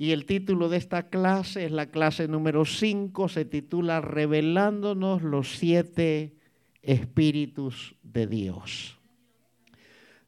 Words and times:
Y 0.00 0.12
el 0.12 0.26
título 0.26 0.68
de 0.68 0.76
esta 0.76 1.08
clase 1.08 1.64
es 1.64 1.72
la 1.72 1.90
clase 1.90 2.28
número 2.28 2.64
5, 2.64 3.28
se 3.28 3.44
titula 3.44 4.00
Revelándonos 4.00 5.22
los 5.22 5.56
siete 5.58 6.36
espíritus 6.82 7.96
de 8.04 8.28
Dios. 8.28 8.96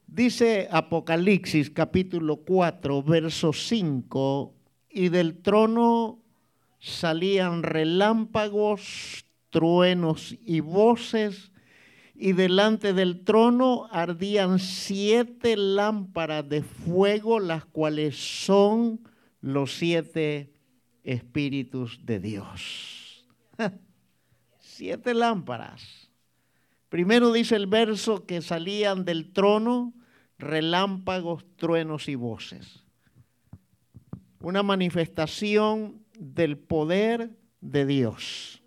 Dice 0.07 0.67
Apocalipsis 0.69 1.69
capítulo 1.69 2.41
4, 2.45 3.01
verso 3.01 3.53
5, 3.53 4.53
y 4.89 5.07
del 5.07 5.37
trono 5.37 6.19
salían 6.81 7.63
relámpagos, 7.63 9.23
truenos 9.51 10.35
y 10.43 10.59
voces, 10.59 11.53
y 12.13 12.33
delante 12.33 12.91
del 12.91 13.23
trono 13.23 13.87
ardían 13.89 14.59
siete 14.59 15.55
lámparas 15.55 16.49
de 16.49 16.61
fuego, 16.61 17.39
las 17.39 17.63
cuales 17.63 18.17
son 18.17 18.99
los 19.41 19.75
siete 19.77 20.53
espíritus 21.03 21.99
de 22.05 22.19
Dios. 22.19 23.25
siete 24.59 25.13
lámparas. 25.13 26.09
Primero 26.89 27.31
dice 27.31 27.55
el 27.55 27.67
verso 27.67 28.25
que 28.25 28.41
salían 28.41 29.05
del 29.05 29.31
trono 29.31 29.93
relámpagos, 30.37 31.45
truenos 31.55 32.09
y 32.09 32.15
voces. 32.15 32.83
Una 34.41 34.63
manifestación 34.63 36.03
del 36.19 36.57
poder 36.57 37.37
de 37.61 37.85
Dios. 37.85 38.60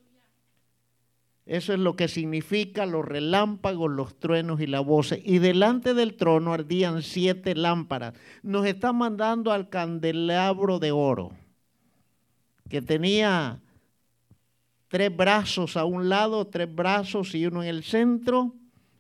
Eso 1.47 1.75
es 1.75 1.79
lo 1.79 1.95
que 1.95 2.09
significa 2.09 2.87
los 2.87 3.05
relámpagos, 3.05 3.91
los 3.91 4.19
truenos 4.19 4.61
y 4.61 4.67
la 4.67 4.81
voces. 4.81 5.21
Y 5.25 5.39
delante 5.39 5.93
del 5.93 6.15
trono 6.15 6.55
ardían 6.55 7.03
siete 7.03 7.55
lámparas. 7.55 8.15
Nos 8.43 8.65
está 8.67 8.95
mandando 8.95 9.53
al 9.53 9.69
candelabro 9.69 10.79
de 10.79 10.91
oro, 10.93 11.33
que 12.71 12.81
tenía 12.81 13.61
tres 14.89 15.15
brazos 15.15 15.77
a 15.77 15.85
un 15.85 16.09
lado, 16.09 16.47
tres 16.47 16.75
brazos 16.75 17.35
y 17.35 17.45
uno 17.45 17.63
en 17.63 17.69
el 17.69 17.85
centro, 17.85 18.55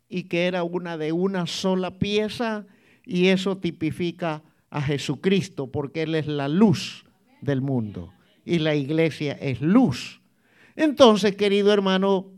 y 0.07 0.25
que 0.25 0.47
era 0.47 0.65
una 0.65 0.99
de 0.99 1.13
una 1.13 1.47
sola 1.47 1.99
pieza, 1.99 2.67
y 3.07 3.29
eso 3.29 3.57
tipifica 3.57 4.43
a 4.69 4.83
Jesucristo, 4.83 5.69
porque 5.69 6.03
Él 6.03 6.15
es 6.15 6.27
la 6.27 6.49
luz 6.49 7.07
del 7.41 7.63
mundo, 7.63 8.13
y 8.45 8.59
la 8.59 8.75
iglesia 8.75 9.33
es 9.33 9.63
luz. 9.63 10.21
Entonces, 10.77 11.37
querido 11.37 11.73
hermano, 11.73 12.34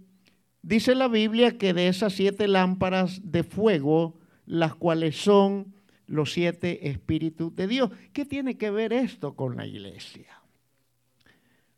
Dice 0.66 0.96
la 0.96 1.06
Biblia 1.06 1.58
que 1.58 1.72
de 1.72 1.86
esas 1.86 2.14
siete 2.14 2.48
lámparas 2.48 3.20
de 3.22 3.44
fuego, 3.44 4.18
las 4.46 4.74
cuales 4.74 5.14
son 5.14 5.72
los 6.08 6.32
siete 6.32 6.88
espíritus 6.88 7.54
de 7.54 7.68
Dios. 7.68 7.90
¿Qué 8.12 8.24
tiene 8.24 8.58
que 8.58 8.72
ver 8.72 8.92
esto 8.92 9.36
con 9.36 9.56
la 9.56 9.64
iglesia? 9.64 10.26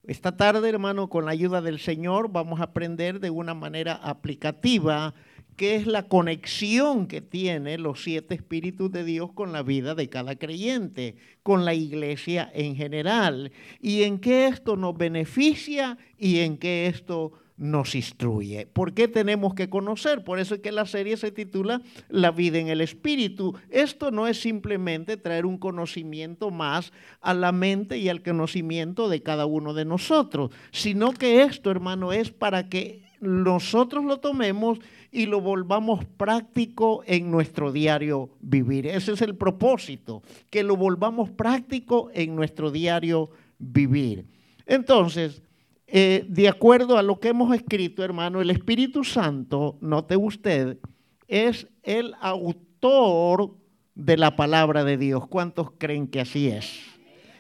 Esta 0.05 0.39
tarde, 0.39 0.67
hermano, 0.67 1.11
con 1.11 1.27
la 1.27 1.33
ayuda 1.33 1.61
del 1.61 1.81
Señor, 1.81 2.33
vamos 2.33 2.61
a 2.61 2.65
aprender 2.65 3.21
de 3.21 3.29
una 3.29 3.53
manera 3.53 3.93
aplicativa 3.93 5.13
qué 5.57 5.77
es 5.77 5.87
la 5.87 6.05
conexión 6.05 7.09
que 7.09 7.21
tiene 7.21 7.77
los 7.77 8.03
siete 8.03 8.37
espíritus 8.37 8.91
de 8.91 9.05
Dios 9.05 9.33
con 9.35 9.53
la 9.53 9.63
vida 9.63 9.95
de 9.95 10.09
cada 10.09 10.37
creyente, 10.37 11.17
con 11.43 11.67
la 11.67 11.75
iglesia 11.75 12.51
en 12.55 12.75
general, 12.75 13.53
y 13.83 14.05
en 14.05 14.19
qué 14.19 14.47
esto 14.47 14.77
nos 14.77 14.97
beneficia 14.97 15.99
y 16.17 16.39
en 16.39 16.57
qué 16.57 16.87
esto 16.87 17.33
nos 17.33 17.48
instruye. 17.59 18.67
¿Por 18.67 18.95
qué 18.95 19.09
tenemos 19.09 19.55
que 19.55 19.69
conocer? 19.69 20.25
Por 20.25 20.39
eso 20.39 20.55
es 20.55 20.61
que 20.61 20.73
la 20.73 20.87
serie 20.87 21.17
se 21.17 21.33
titula 21.33 21.83
La 22.09 22.31
vida 22.31 22.59
en 22.59 22.69
el 22.69 22.81
Espíritu. 22.81 23.55
Esto 23.71 24.11
no 24.11 24.27
es 24.27 24.41
simplemente 24.41 25.17
traer 25.17 25.45
un 25.45 25.59
conocimiento 25.59 26.51
más 26.51 26.93
a 27.21 27.35
la 27.35 27.53
mente 27.53 27.99
y 27.99 28.09
al 28.09 28.23
conocimiento 28.23 29.09
de 29.09 29.23
cada 29.23 29.47
uno 29.47 29.75
de 29.75 29.85
nosotros, 29.85 30.51
sino 30.71 31.13
que 31.13 31.43
esto, 31.43 31.71
hermano, 31.71 32.13
es 32.13 32.31
para 32.31 32.69
que 32.69 33.03
nosotros 33.21 34.05
lo 34.05 34.19
tomemos 34.19 34.79
y 35.11 35.27
lo 35.27 35.41
volvamos 35.41 36.05
práctico 36.05 37.03
en 37.07 37.31
nuestro 37.31 37.73
diario 37.73 38.31
vivir. 38.41 38.87
Ese 38.87 39.13
es 39.13 39.23
el 39.23 39.35
propósito, 39.35 40.23
que 40.51 40.63
lo 40.63 40.77
volvamos 40.77 41.31
práctico 41.31 42.11
en 42.13 42.37
nuestro 42.37 42.71
diario 42.71 43.31
vivir. 43.59 44.27
Entonces, 44.67 45.43
eh, 45.91 46.27
de 46.29 46.49
acuerdo 46.49 46.99
a 46.99 47.03
lo 47.03 47.19
que 47.19 47.29
hemos 47.29 47.55
escrito, 47.55 48.05
hermano, 48.05 48.43
el 48.43 48.51
Espíritu 48.51 49.05
Santo, 49.05 49.79
note 49.81 50.19
usted, 50.19 50.79
es 51.27 51.67
el 51.83 52.15
autor 52.21 53.57
de 53.95 54.19
la 54.19 54.37
palabra 54.37 54.85
de 54.85 54.99
Dios. 54.99 55.27
¿Cuántos 55.29 55.71
creen 55.79 56.07
que 56.07 56.21
así 56.21 56.49
es? 56.49 56.83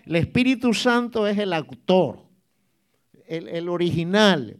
El 0.06 0.16
Espíritu 0.16 0.72
Santo 0.72 1.26
es 1.26 1.36
el 1.36 1.52
autor, 1.52 2.20
el, 3.26 3.48
el 3.48 3.68
original. 3.68 4.56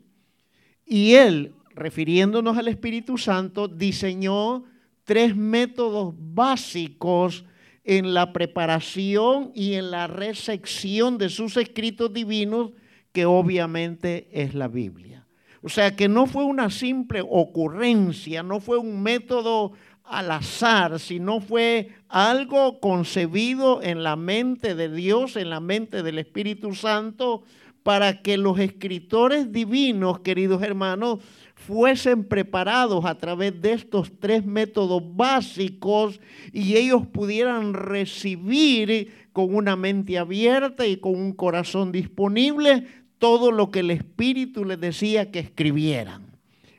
Y 0.84 1.14
él, 1.14 1.54
refiriéndonos 1.74 2.58
al 2.58 2.68
Espíritu 2.68 3.16
Santo, 3.16 3.68
diseñó 3.68 4.64
tres 5.04 5.34
métodos 5.34 6.14
básicos 6.14 7.46
en 7.84 8.12
la 8.12 8.34
preparación 8.34 9.50
y 9.54 9.74
en 9.74 9.90
la 9.90 10.08
recepción 10.08 11.16
de 11.16 11.30
sus 11.30 11.56
escritos 11.56 12.12
divinos 12.12 12.72
que 13.12 13.26
obviamente 13.26 14.28
es 14.32 14.54
la 14.54 14.68
Biblia. 14.68 15.26
O 15.62 15.68
sea 15.68 15.96
que 15.96 16.08
no 16.08 16.26
fue 16.26 16.44
una 16.44 16.70
simple 16.70 17.22
ocurrencia, 17.28 18.42
no 18.42 18.60
fue 18.60 18.78
un 18.78 19.02
método 19.02 19.72
al 20.04 20.30
azar, 20.30 20.98
sino 21.00 21.40
fue 21.40 21.90
algo 22.08 22.80
concebido 22.80 23.82
en 23.82 24.02
la 24.02 24.16
mente 24.16 24.74
de 24.74 24.88
Dios, 24.88 25.36
en 25.36 25.50
la 25.50 25.60
mente 25.60 26.02
del 26.02 26.18
Espíritu 26.18 26.74
Santo, 26.74 27.42
para 27.82 28.22
que 28.22 28.38
los 28.38 28.58
escritores 28.58 29.52
divinos, 29.52 30.20
queridos 30.20 30.62
hermanos, 30.62 31.20
fuesen 31.68 32.24
preparados 32.24 33.04
a 33.04 33.18
través 33.18 33.60
de 33.60 33.74
estos 33.74 34.10
tres 34.18 34.42
métodos 34.42 35.02
básicos 35.04 36.18
y 36.50 36.76
ellos 36.76 37.06
pudieran 37.06 37.74
recibir 37.74 39.12
con 39.34 39.54
una 39.54 39.76
mente 39.76 40.16
abierta 40.16 40.86
y 40.86 40.96
con 40.96 41.14
un 41.14 41.34
corazón 41.34 41.92
disponible 41.92 42.86
todo 43.18 43.52
lo 43.52 43.70
que 43.70 43.80
el 43.80 43.90
Espíritu 43.90 44.64
les 44.64 44.80
decía 44.80 45.30
que 45.30 45.40
escribieran. 45.40 46.22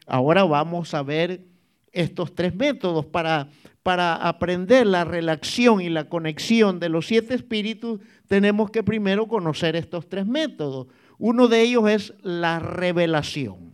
Ahora 0.08 0.44
vamos 0.44 0.96
a 0.96 1.04
ver 1.04 1.46
estos 1.92 2.34
tres 2.34 2.56
métodos 2.56 3.06
para, 3.06 3.50
para 3.84 4.16
aprender 4.16 4.88
la 4.88 5.06
relación 5.06 5.82
y 5.82 5.90
la 5.90 6.10
conexión 6.10 6.80
de 6.80 6.90
los 6.90 7.06
siete 7.06 7.36
espíritus. 7.36 8.00
Tenemos 8.28 8.72
que 8.72 8.82
primero 8.82 9.28
conocer 9.28 9.76
estos 9.76 10.10
tres 10.10 10.26
métodos. 10.26 10.88
Uno 11.20 11.48
de 11.48 11.62
ellos 11.62 11.88
es 11.88 12.14
la 12.24 12.58
revelación. 12.58 13.69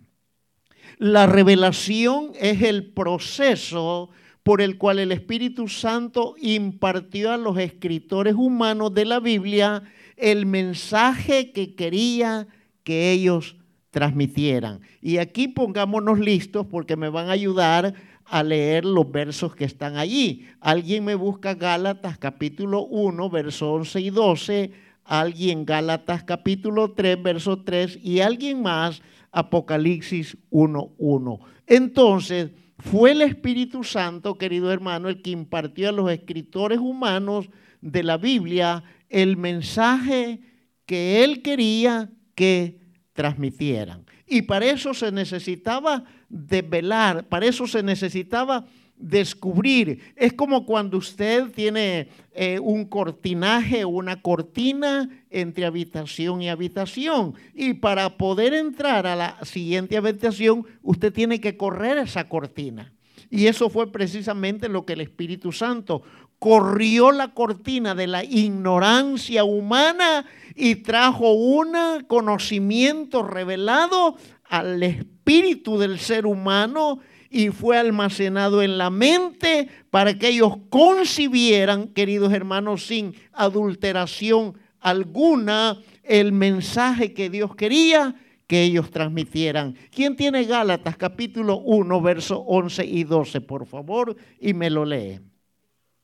La 0.97 1.28
revelación 1.28 2.31
es 2.39 2.61
el 2.61 2.91
proceso 2.91 4.09
por 4.44 4.61
el 4.61 4.78
cual 4.78 5.00
el 5.00 5.11
Espíritu 5.11 5.67
Santo 5.67 6.35
impartió 6.38 7.31
a 7.31 7.38
los 7.38 7.57
escritores 7.57 8.35
humanos 8.35 8.94
de 8.94 9.06
la 9.06 9.19
Biblia 9.19 9.83
el 10.16 10.45
mensaje 10.45 11.51
que 11.51 11.75
quería 11.75 12.47
que 12.83 13.11
ellos 13.11 13.57
transmitieran. 13.89 14.81
Y 15.01 15.17
aquí 15.17 15.47
pongámonos 15.47 16.19
listos 16.19 16.67
porque 16.69 16.95
me 16.95 17.09
van 17.09 17.29
a 17.29 17.33
ayudar 17.33 17.94
a 18.25 18.44
leer 18.44 18.85
los 18.85 19.12
versos 19.12 19.56
que 19.56 19.66
están 19.66 19.97
allí. 19.97 20.47
Alguien 20.59 21.06
me 21.06 21.16
busca 21.16 21.56
Gálatas 21.56 22.17
capítulo 22.17 22.85
1, 22.85 23.29
verso 23.29 23.73
11 23.73 24.01
y 24.01 24.09
12, 24.09 24.72
alguien 25.05 25.66
Gálatas 25.66 26.23
capítulo 26.23 26.91
3, 26.91 27.21
verso 27.21 27.61
3 27.61 27.99
y 28.01 28.19
alguien 28.19 28.61
más 28.61 29.01
Apocalipsis 29.31 30.38
1, 30.49 30.93
1. 30.97 31.39
Entonces, 31.67 32.51
fue 32.79 33.11
el 33.11 33.21
Espíritu 33.21 33.83
Santo, 33.83 34.38
querido 34.38 34.71
hermano, 34.71 35.07
el 35.07 35.21
que 35.21 35.31
impartió 35.31 35.89
a 35.89 35.94
los 35.94 36.11
escritores 36.11 36.79
humanos 36.79 37.49
de 37.81 38.03
la 38.03 38.17
Biblia 38.17 38.83
el 39.09 39.38
mensaje 39.38 40.41
que 40.85 41.24
él 41.24 41.41
quería 41.41 42.09
que 42.33 42.80
transmitieran. 43.13 44.06
Y 44.27 44.41
para 44.41 44.65
eso 44.65 44.94
se 44.94 45.12
necesitaba 45.12 46.03
desvelar, 46.30 47.27
para 47.27 47.45
eso 47.45 47.68
se 47.68 47.83
necesitaba 47.83 48.65
descubrir. 48.97 50.13
Es 50.15 50.33
como 50.33 50.65
cuando 50.65 50.97
usted 50.97 51.51
tiene 51.51 52.09
eh, 52.33 52.59
un 52.59 52.86
cortinaje, 52.86 53.86
una 53.86 54.21
cortina 54.21 55.09
entre 55.30 55.65
habitación 55.65 56.42
y 56.42 56.50
habitación. 56.50 57.36
Y 57.53 57.74
para 57.74 58.18
poder 58.18 58.53
entrar 58.53 59.06
a 59.07 59.15
la 59.15 59.38
siguiente 59.44 59.97
habitación, 59.97 60.65
usted 60.81 61.13
tiene 61.13 61.39
que 61.39 61.57
correr 61.57 61.97
esa 61.97 62.27
cortina. 62.30 62.94
Y 63.30 63.47
eso 63.47 63.69
fue 63.69 63.92
precisamente 63.92 64.69
lo 64.69 64.86
que 64.86 64.94
el 64.94 65.01
Espíritu 65.01 65.51
Santo 65.51 66.03
corrió 66.39 67.12
la 67.12 67.33
cortina 67.33 67.95
de 67.95 68.07
la 68.07 68.24
ignorancia 68.24 69.44
humana 69.44 70.25
y 70.56 70.75
trajo 70.75 71.31
un 71.31 71.74
conocimiento 72.07 73.24
revelado 73.24 74.15
al 74.44 74.83
espíritu 74.83 75.77
del 75.80 76.00
ser 76.00 76.25
humano 76.25 77.00
y 77.30 77.50
fue 77.50 77.77
almacenado 77.77 78.62
en 78.62 78.77
la 78.77 78.89
mente 78.89 79.68
para 79.89 80.18
que 80.18 80.30
ellos 80.30 80.54
concibieran, 80.69 81.88
queridos 81.89 82.33
hermanos, 82.33 82.86
sin 82.86 83.16
adulteración 83.33 84.57
alguna 84.80 85.80
el 86.04 86.31
mensaje 86.31 87.13
que 87.13 87.30
Dios 87.30 87.56
quería 87.56 88.16
que 88.48 88.63
ellos 88.63 88.92
transmitieran. 88.92 89.75
¿Quién 89.92 90.16
tiene 90.16 90.44
Gálatas 90.44 90.98
capítulo 90.98 91.57
1, 91.57 92.01
versos 92.01 92.42
11 92.45 92.86
y 92.86 93.04
12, 93.04 93.42
por 93.42 93.66
favor? 93.66 94.16
Y 94.39 94.54
me 94.54 94.69
lo 94.69 94.86
lee. 94.86 95.19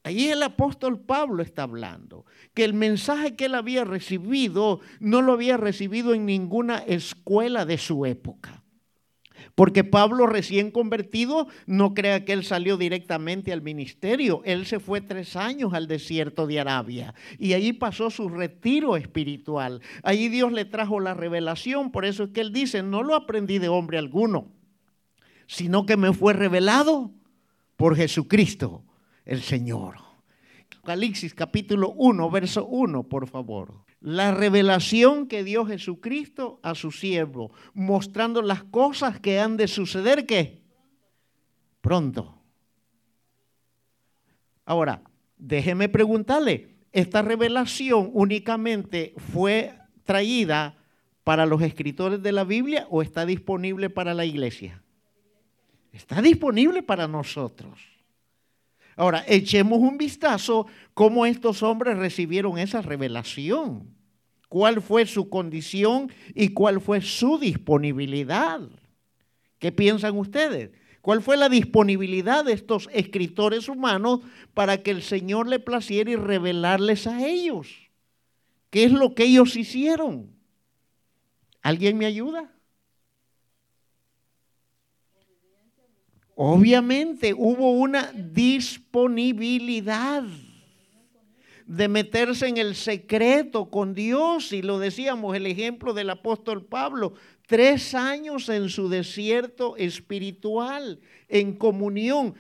Ahí 0.03 0.29
el 0.29 0.41
apóstol 0.41 0.99
Pablo 0.99 1.43
está 1.43 1.63
hablando, 1.63 2.25
que 2.55 2.63
el 2.63 2.73
mensaje 2.73 3.35
que 3.35 3.45
él 3.45 3.53
había 3.53 3.83
recibido 3.83 4.79
no 4.99 5.21
lo 5.21 5.33
había 5.33 5.57
recibido 5.57 6.15
en 6.15 6.25
ninguna 6.25 6.79
escuela 6.79 7.65
de 7.65 7.77
su 7.77 8.07
época. 8.07 8.60
Porque 9.55 9.83
Pablo 9.83 10.27
recién 10.27 10.71
convertido, 10.71 11.47
no 11.65 11.93
crea 11.93 12.25
que 12.25 12.33
él 12.33 12.43
salió 12.43 12.77
directamente 12.77 13.51
al 13.51 13.61
ministerio. 13.61 14.41
Él 14.45 14.65
se 14.65 14.79
fue 14.79 15.01
tres 15.01 15.35
años 15.35 15.73
al 15.73 15.87
desierto 15.87 16.47
de 16.47 16.59
Arabia 16.59 17.13
y 17.37 17.53
allí 17.53 17.73
pasó 17.73 18.09
su 18.09 18.29
retiro 18.29 18.97
espiritual. 18.97 19.81
Allí 20.03 20.29
Dios 20.29 20.51
le 20.51 20.65
trajo 20.65 20.99
la 20.99 21.13
revelación. 21.13 21.91
Por 21.91 22.05
eso 22.05 22.23
es 22.25 22.29
que 22.31 22.41
él 22.41 22.53
dice, 22.53 22.83
no 22.83 23.03
lo 23.03 23.15
aprendí 23.15 23.59
de 23.59 23.69
hombre 23.69 23.97
alguno, 23.97 24.47
sino 25.47 25.85
que 25.85 25.97
me 25.97 26.13
fue 26.13 26.33
revelado 26.33 27.11
por 27.77 27.95
Jesucristo 27.95 28.83
el 29.25 29.41
Señor. 29.41 29.95
Apocalipsis 30.77 31.35
capítulo 31.35 31.93
1, 31.95 32.31
verso 32.31 32.65
1, 32.65 33.03
por 33.03 33.27
favor 33.27 33.90
la 34.01 34.33
revelación 34.33 35.27
que 35.27 35.43
dio 35.43 35.65
Jesucristo 35.65 36.59
a 36.63 36.73
su 36.73 36.91
siervo, 36.91 37.51
mostrando 37.73 38.41
las 38.41 38.63
cosas 38.63 39.19
que 39.19 39.39
han 39.39 39.57
de 39.57 39.67
suceder 39.67 40.25
que 40.25 40.63
pronto. 41.81 42.41
Ahora, 44.65 45.03
déjeme 45.37 45.87
preguntarle, 45.87 46.75
¿esta 46.91 47.21
revelación 47.21 48.09
únicamente 48.13 49.13
fue 49.31 49.77
traída 50.03 50.77
para 51.23 51.45
los 51.45 51.61
escritores 51.61 52.23
de 52.23 52.31
la 52.31 52.43
Biblia 52.43 52.87
o 52.89 53.03
está 53.03 53.25
disponible 53.25 53.91
para 53.91 54.15
la 54.15 54.25
iglesia? 54.25 54.81
Está 55.91 56.21
disponible 56.21 56.81
para 56.81 57.07
nosotros. 57.07 57.90
Ahora, 58.95 59.23
echemos 59.27 59.79
un 59.79 59.97
vistazo 59.97 60.67
cómo 60.93 61.25
estos 61.25 61.63
hombres 61.63 61.97
recibieron 61.97 62.57
esa 62.57 62.81
revelación. 62.81 63.87
¿Cuál 64.49 64.81
fue 64.81 65.05
su 65.05 65.29
condición 65.29 66.11
y 66.35 66.49
cuál 66.49 66.81
fue 66.81 67.01
su 67.01 67.39
disponibilidad? 67.39 68.61
¿Qué 69.59 69.71
piensan 69.71 70.17
ustedes? 70.17 70.71
¿Cuál 71.01 71.21
fue 71.21 71.37
la 71.37 71.49
disponibilidad 71.49 72.45
de 72.45 72.53
estos 72.53 72.89
escritores 72.93 73.69
humanos 73.69 74.19
para 74.53 74.83
que 74.83 74.91
el 74.91 75.01
Señor 75.01 75.47
le 75.47 75.59
placiera 75.59 76.11
y 76.11 76.15
revelarles 76.15 77.07
a 77.07 77.25
ellos? 77.25 77.69
¿Qué 78.69 78.83
es 78.83 78.91
lo 78.91 79.15
que 79.15 79.23
ellos 79.23 79.55
hicieron? 79.55 80.31
¿Alguien 81.61 81.97
me 81.97 82.05
ayuda? 82.05 82.51
Obviamente 86.43 87.35
hubo 87.37 87.73
una 87.73 88.11
disponibilidad 88.13 90.23
de 91.67 91.87
meterse 91.87 92.47
en 92.47 92.57
el 92.57 92.73
secreto 92.73 93.69
con 93.69 93.93
Dios. 93.93 94.51
Y 94.51 94.63
lo 94.63 94.79
decíamos, 94.79 95.35
el 95.35 95.45
ejemplo 95.45 95.93
del 95.93 96.09
apóstol 96.09 96.65
Pablo, 96.65 97.13
tres 97.45 97.93
años 97.93 98.49
en 98.49 98.69
su 98.69 98.89
desierto 98.89 99.77
espiritual, 99.77 100.99
en 101.29 101.53
comunión. 101.53 102.33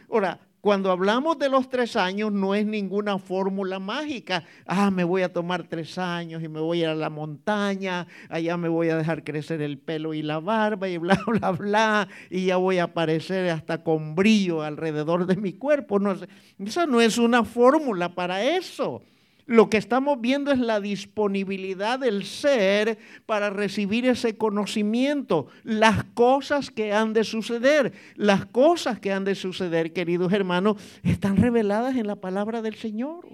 Cuando 0.61 0.91
hablamos 0.91 1.39
de 1.39 1.49
los 1.49 1.69
tres 1.69 1.95
años, 1.95 2.31
no 2.31 2.53
es 2.53 2.67
ninguna 2.67 3.17
fórmula 3.17 3.79
mágica. 3.79 4.43
Ah, 4.67 4.91
me 4.91 5.03
voy 5.03 5.23
a 5.23 5.33
tomar 5.33 5.67
tres 5.67 5.97
años 5.97 6.43
y 6.43 6.47
me 6.47 6.59
voy 6.59 6.79
a 6.79 6.83
ir 6.83 6.89
a 6.89 6.95
la 6.95 7.09
montaña, 7.09 8.05
allá 8.29 8.57
me 8.57 8.69
voy 8.69 8.89
a 8.89 8.97
dejar 8.97 9.23
crecer 9.23 9.61
el 9.63 9.79
pelo 9.79 10.13
y 10.13 10.21
la 10.21 10.39
barba 10.39 10.87
y 10.87 10.99
bla, 10.99 11.19
bla, 11.27 11.51
bla, 11.51 12.07
y 12.29 12.45
ya 12.45 12.57
voy 12.57 12.77
a 12.77 12.83
aparecer 12.83 13.49
hasta 13.49 13.83
con 13.83 14.13
brillo 14.13 14.61
alrededor 14.61 15.25
de 15.25 15.35
mi 15.35 15.53
cuerpo. 15.53 15.97
No, 15.97 16.15
esa 16.59 16.85
no 16.85 17.01
es 17.01 17.17
una 17.17 17.43
fórmula 17.43 18.13
para 18.13 18.43
eso. 18.43 19.01
Lo 19.51 19.69
que 19.69 19.75
estamos 19.75 20.21
viendo 20.21 20.53
es 20.53 20.59
la 20.59 20.79
disponibilidad 20.79 21.99
del 21.99 22.23
ser 22.23 22.97
para 23.25 23.49
recibir 23.49 24.05
ese 24.05 24.37
conocimiento, 24.37 25.47
las 25.63 26.05
cosas 26.05 26.71
que 26.71 26.93
han 26.93 27.11
de 27.11 27.25
suceder. 27.25 27.91
Las 28.15 28.45
cosas 28.45 29.01
que 29.01 29.11
han 29.11 29.25
de 29.25 29.35
suceder, 29.35 29.91
queridos 29.91 30.31
hermanos, 30.31 30.77
están 31.03 31.35
reveladas 31.35 31.97
en 31.97 32.07
la 32.07 32.15
palabra 32.15 32.61
del 32.61 32.75
Señor. 32.75 33.27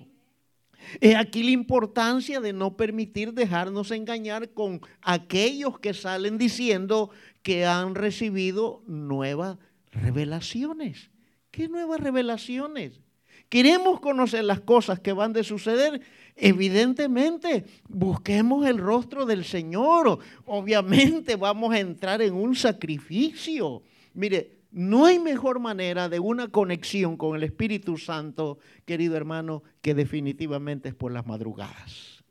Es 1.02 1.16
aquí 1.16 1.44
la 1.44 1.52
importancia 1.52 2.40
de 2.40 2.52
no 2.52 2.76
permitir 2.78 3.34
dejarnos 3.34 3.92
engañar 3.92 4.50
con 4.56 4.82
aquellos 5.04 5.78
que 5.78 5.94
salen 5.94 6.40
diciendo 6.40 7.12
que 7.44 7.68
han 7.68 7.94
recibido 7.94 8.82
nuevas 8.88 9.60
revelaciones. 9.92 11.12
¿Qué 11.52 11.70
nuevas 11.70 12.00
revelaciones? 12.00 13.02
Queremos 13.50 14.02
conocer 14.02 14.44
las 14.44 14.60
cosas 14.60 15.00
que 15.00 15.14
van 15.14 15.32
de 15.32 15.44
suceder. 15.44 16.02
Evidentemente, 16.36 17.66
busquemos 17.88 18.68
el 18.68 18.78
rostro 18.78 19.26
del 19.26 19.46
Señor. 19.46 20.20
Obviamente 20.46 21.36
vamos 21.38 21.74
a 21.74 21.80
entrar 21.80 22.22
en 22.22 22.34
un 22.34 22.56
sacrificio. 22.56 23.84
Mire, 24.14 24.58
no 24.72 25.06
hay 25.06 25.18
mejor 25.18 25.60
manera 25.60 26.10
de 26.10 26.20
una 26.20 26.50
conexión 26.50 27.16
con 27.16 27.38
el 27.38 27.44
Espíritu 27.44 27.98
Santo, 27.98 28.60
querido 28.86 29.16
hermano, 29.16 29.64
que 29.82 29.94
definitivamente 29.94 30.90
es 30.90 30.96
por 30.96 31.14
las 31.14 31.26
madrugadas. 31.26 32.24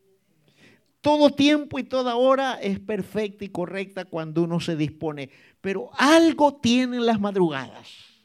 Todo 1.01 1.31
tiempo 1.31 1.79
y 1.79 1.85
toda 1.85 2.17
hora 2.17 2.55
es 2.61 2.79
perfecta 2.79 3.45
y 3.45 3.49
correcta 3.49 4.05
cuando 4.05 4.43
uno 4.43 4.61
se 4.61 4.77
dispone, 4.77 5.31
pero 5.63 5.89
algo 5.95 6.57
tienen 6.57 7.07
las 7.07 7.21
madrugadas 7.21 8.16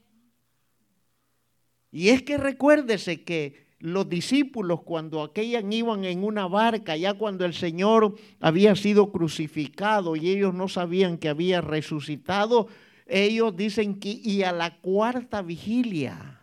y 1.91 2.09
es 2.09 2.23
que 2.23 2.37
recuérdese 2.37 3.23
que 3.23 3.69
los 3.79 4.07
discípulos 4.07 4.81
cuando 4.83 5.23
aquellas 5.23 5.63
iban 5.69 6.05
en 6.05 6.23
una 6.23 6.47
barca, 6.47 6.95
ya 6.95 7.15
cuando 7.15 7.45
el 7.45 7.53
Señor 7.53 8.15
había 8.39 8.75
sido 8.75 9.11
crucificado 9.11 10.15
y 10.15 10.29
ellos 10.29 10.53
no 10.53 10.67
sabían 10.67 11.17
que 11.17 11.29
había 11.29 11.61
resucitado, 11.61 12.67
ellos 13.07 13.55
dicen 13.55 13.99
que 13.99 14.09
y 14.09 14.43
a 14.43 14.51
la 14.51 14.77
cuarta 14.79 15.41
vigilia, 15.41 16.39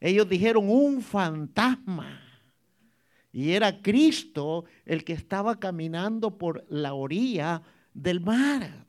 ellos 0.00 0.28
dijeron 0.28 0.68
un 0.68 1.02
fantasma. 1.02 2.22
Y 3.32 3.52
era 3.52 3.80
Cristo 3.80 4.64
el 4.84 5.04
que 5.04 5.12
estaba 5.12 5.60
caminando 5.60 6.36
por 6.36 6.64
la 6.68 6.94
orilla 6.94 7.62
del 7.94 8.20
mar. 8.20 8.86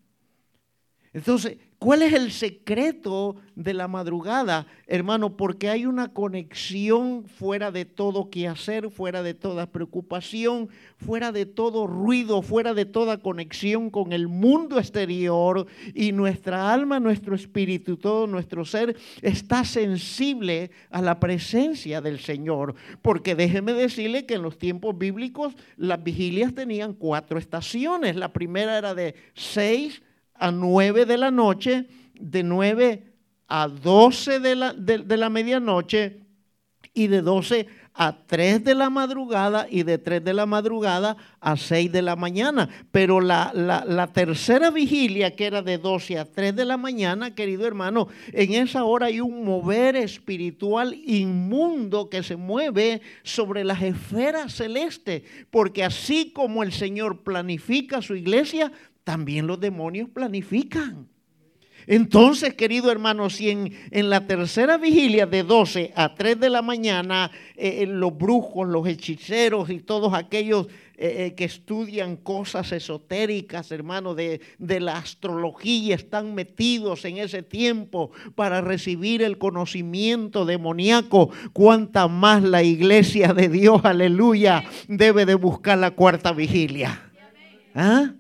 Entonces, 1.14 1.58
¿Cuál 1.80 2.02
es 2.02 2.12
el 2.12 2.34
secreto 2.34 3.38
de 3.56 3.74
la 3.74 3.88
madrugada, 3.88 4.68
hermano? 4.86 5.38
Porque 5.38 5.70
hay 5.70 5.86
una 5.86 6.12
conexión 6.12 7.24
fuera 7.24 7.72
de 7.72 7.86
todo 7.86 8.30
quehacer, 8.30 8.92
fuera 8.92 9.24
de 9.24 9.34
toda 9.34 9.72
preocupación, 9.72 10.68
fuera 10.98 11.32
de 11.32 11.46
todo 11.46 11.88
ruido, 11.88 12.42
fuera 12.42 12.74
de 12.74 12.84
toda 12.84 13.22
conexión 13.22 13.92
con 13.92 14.12
el 14.12 14.28
mundo 14.28 14.78
exterior 14.78 15.68
y 15.94 16.12
nuestra 16.12 16.74
alma, 16.74 17.00
nuestro 17.00 17.34
espíritu, 17.34 17.96
todo 17.96 18.28
nuestro 18.28 18.66
ser 18.66 18.98
está 19.22 19.64
sensible 19.64 20.72
a 20.90 21.02
la 21.02 21.22
presencia 21.22 22.02
del 22.02 22.20
Señor. 22.20 22.76
Porque 23.02 23.36
déjeme 23.36 23.72
decirle 23.72 24.26
que 24.26 24.34
en 24.34 24.42
los 24.42 24.58
tiempos 24.58 24.98
bíblicos 24.98 25.56
las 25.78 26.04
vigilias 26.04 26.54
tenían 26.54 26.94
cuatro 26.94 27.40
estaciones. 27.40 28.18
La 28.18 28.34
primera 28.34 28.78
era 28.78 28.94
de 28.94 29.16
seis 29.34 30.02
a 30.40 30.52
9 30.52 31.06
de 31.06 31.18
la 31.18 31.30
noche, 31.30 31.86
de 32.20 32.44
9 32.44 33.04
a 33.50 33.68
12 33.68 34.40
de 34.40 34.56
la, 34.56 34.74
de, 34.74 35.18
la 35.18 35.30
medianoche 35.30 36.20
y 36.94 37.08
de 37.08 37.22
12 37.22 37.68
a 37.96 38.26
3 38.26 38.64
de 38.64 38.76
la 38.76 38.90
madrugada 38.90 39.68
y 39.70 39.84
de 39.84 39.98
3 39.98 40.24
de 40.24 40.34
la 40.34 40.46
madrugada 40.46 41.18
a 41.42 41.58
6 41.58 41.92
de 41.92 42.02
la 42.02 42.16
mañana. 42.16 42.70
Pero 42.92 43.20
la, 43.20 43.52
la, 43.54 44.08
tercera 44.08 44.70
vigilia, 44.70 45.36
que 45.36 45.48
era 45.48 45.62
de 45.62 45.78
12 45.78 46.20
a 46.20 46.26
3 46.26 46.56
de 46.56 46.66
la 46.66 46.78
mañana, 46.78 47.36
querido 47.36 47.66
hermano, 47.66 48.08
en 48.32 48.54
esa 48.54 48.86
hora 48.86 49.08
hay 49.08 49.20
un 49.20 49.44
mover 49.44 49.96
espiritual 49.96 50.94
inmundo 50.94 52.10
que 52.10 52.24
se 52.24 52.36
mueve 52.36 53.02
sobre 53.24 53.64
las 53.64 53.82
esferas 53.82 54.54
celestes, 54.54 55.24
porque 55.50 55.84
así 55.84 56.32
como 56.32 56.64
el 56.64 56.72
Señor 56.72 57.24
planifica 57.24 58.02
su 58.02 58.16
iglesia, 58.16 58.72
también 59.10 59.48
los 59.48 59.60
demonios 59.60 60.08
planifican. 60.08 61.08
Entonces, 61.88 62.54
querido 62.54 62.92
hermano, 62.92 63.32
si 63.32 63.50
en, 63.50 63.74
la 64.08 64.28
tercera 64.28 64.78
vigilia 64.78 65.26
de 65.26 65.42
12 65.42 65.94
a 65.96 66.14
3 66.14 66.40
de 66.40 66.52
la 66.52 66.62
mañana, 66.62 67.32
eh, 67.56 67.80
eh, 67.82 67.86
los 67.88 68.16
brujos, 68.16 68.68
los 68.68 68.88
hechiceros 68.88 69.72
y 69.72 69.80
todos 69.80 70.14
aquellos 70.14 70.68
eh, 70.96 71.34
que 71.36 71.46
estudian 71.46 72.18
cosas 72.18 72.72
esotéricas, 72.72 73.72
hermano, 73.72 74.14
de, 74.14 74.42
de 74.60 74.80
la 74.80 74.98
astrología, 74.98 75.96
están 75.96 76.36
metidos 76.36 77.04
en 77.06 77.18
ese 77.18 77.42
tiempo 77.42 78.12
para 78.36 78.62
recibir 78.62 79.24
el 79.24 79.40
conocimiento 79.40 80.46
demoníaco, 80.46 81.32
cuanta 81.52 82.08
más 82.08 82.44
la 82.44 82.62
iglesia 82.62 83.34
de 83.34 83.50
Dios, 83.50 83.82
aleluya, 83.86 84.66
debe 84.88 85.26
de 85.26 85.34
buscar 85.34 85.80
la 85.80 85.90
cuarta 85.90 86.32
vigilia. 86.32 87.10
¿Ah? 87.74 88.14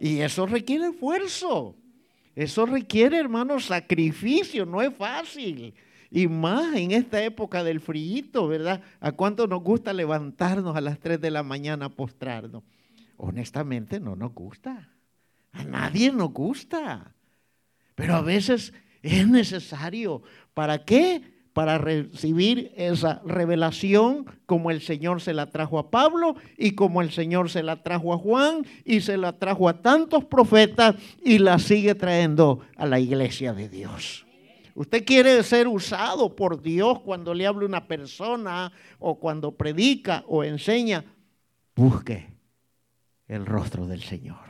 Y 0.00 0.20
eso 0.20 0.46
requiere 0.46 0.88
esfuerzo. 0.88 1.76
Eso 2.34 2.66
requiere, 2.66 3.18
hermano, 3.18 3.58
sacrificio, 3.60 4.66
no 4.66 4.82
es 4.82 4.94
fácil. 4.94 5.74
Y 6.10 6.28
más 6.28 6.76
en 6.76 6.92
esta 6.92 7.22
época 7.22 7.64
del 7.64 7.80
frío, 7.80 8.46
¿verdad? 8.46 8.82
¿A 9.00 9.12
cuánto 9.12 9.46
nos 9.46 9.62
gusta 9.62 9.92
levantarnos 9.92 10.76
a 10.76 10.80
las 10.80 10.98
3 10.98 11.20
de 11.20 11.30
la 11.30 11.42
mañana 11.42 11.86
a 11.86 11.88
postrarnos? 11.88 12.62
Honestamente 13.16 13.98
no 13.98 14.16
nos 14.16 14.32
gusta. 14.32 14.90
A 15.52 15.64
nadie 15.64 16.12
nos 16.12 16.32
gusta. 16.32 17.14
Pero 17.94 18.14
a 18.14 18.20
veces 18.20 18.74
es 19.02 19.26
necesario. 19.26 20.22
¿Para 20.52 20.84
qué? 20.84 21.35
Para 21.56 21.78
recibir 21.78 22.70
esa 22.76 23.22
revelación 23.24 24.26
como 24.44 24.70
el 24.70 24.82
Señor 24.82 25.22
se 25.22 25.32
la 25.32 25.48
trajo 25.48 25.78
a 25.78 25.90
Pablo 25.90 26.36
y 26.58 26.72
como 26.72 27.00
el 27.00 27.10
Señor 27.12 27.48
se 27.48 27.62
la 27.62 27.82
trajo 27.82 28.12
a 28.12 28.18
Juan 28.18 28.66
y 28.84 29.00
se 29.00 29.16
la 29.16 29.38
trajo 29.38 29.66
a 29.66 29.80
tantos 29.80 30.26
profetas 30.26 30.96
y 31.24 31.38
la 31.38 31.58
sigue 31.58 31.94
trayendo 31.94 32.60
a 32.76 32.84
la 32.84 33.00
iglesia 33.00 33.54
de 33.54 33.70
Dios. 33.70 34.26
Usted 34.74 35.02
quiere 35.06 35.42
ser 35.44 35.66
usado 35.66 36.36
por 36.36 36.60
Dios 36.60 37.00
cuando 37.00 37.32
le 37.32 37.46
habla 37.46 37.64
una 37.64 37.88
persona 37.88 38.70
o 38.98 39.18
cuando 39.18 39.52
predica 39.52 40.24
o 40.28 40.44
enseña. 40.44 41.06
Busque 41.74 42.34
el 43.28 43.46
rostro 43.46 43.86
del 43.86 44.02
Señor. 44.02 44.44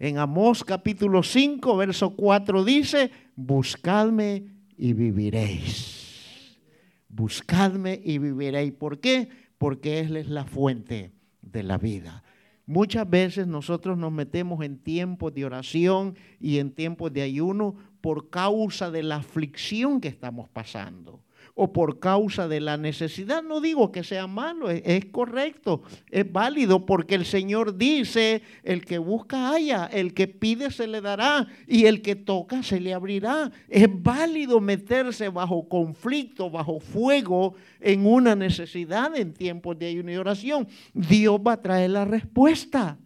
En 0.00 0.18
Amós 0.18 0.64
capítulo 0.64 1.22
5, 1.22 1.76
verso 1.76 2.10
4 2.16 2.64
dice, 2.64 3.12
buscadme 3.36 4.55
y 4.76 4.92
viviréis. 4.92 6.58
Buscadme 7.08 8.00
y 8.02 8.18
viviréis. 8.18 8.72
¿Por 8.72 9.00
qué? 9.00 9.28
Porque 9.58 10.00
Él 10.00 10.16
es 10.16 10.28
la 10.28 10.44
fuente 10.44 11.12
de 11.42 11.62
la 11.62 11.78
vida. 11.78 12.22
Muchas 12.66 13.08
veces 13.08 13.46
nosotros 13.46 13.96
nos 13.96 14.12
metemos 14.12 14.64
en 14.64 14.78
tiempos 14.78 15.32
de 15.34 15.44
oración 15.44 16.16
y 16.40 16.58
en 16.58 16.72
tiempos 16.72 17.12
de 17.12 17.22
ayuno 17.22 17.76
por 18.00 18.28
causa 18.28 18.90
de 18.90 19.02
la 19.02 19.16
aflicción 19.16 20.00
que 20.00 20.08
estamos 20.08 20.48
pasando 20.48 21.25
o 21.56 21.72
por 21.72 21.98
causa 21.98 22.46
de 22.46 22.60
la 22.60 22.76
necesidad. 22.76 23.42
No 23.42 23.60
digo 23.60 23.90
que 23.90 24.04
sea 24.04 24.26
malo, 24.26 24.70
es, 24.70 25.06
correcto, 25.06 25.82
es 26.10 26.30
válido 26.30 26.84
porque 26.84 27.14
el 27.16 27.24
Señor 27.24 27.76
dice, 27.76 28.42
el 28.62 28.84
que 28.84 28.98
busca 28.98 29.50
haya, 29.50 29.86
el 29.86 30.12
que 30.12 30.28
pide 30.28 30.70
se 30.70 30.86
le 30.86 31.00
dará 31.00 31.48
y 31.66 31.86
el 31.86 32.02
que 32.02 32.14
toca 32.14 32.62
se 32.62 32.78
le 32.78 32.92
abrirá. 32.92 33.50
Es 33.68 33.88
válido 33.90 34.60
meterse 34.60 35.30
bajo 35.30 35.66
conflicto, 35.66 36.50
bajo 36.50 36.78
fuego 36.78 37.54
en 37.80 38.06
una 38.06 38.36
necesidad 38.36 39.16
en 39.16 39.32
tiempos 39.32 39.78
de 39.78 39.86
ayuno 39.86 40.12
y 40.12 40.16
oración. 40.16 40.68
Dios 40.92 41.40
va 41.44 41.54
a 41.54 41.62
traer 41.62 41.90
la 41.90 42.04
respuesta 42.04 42.98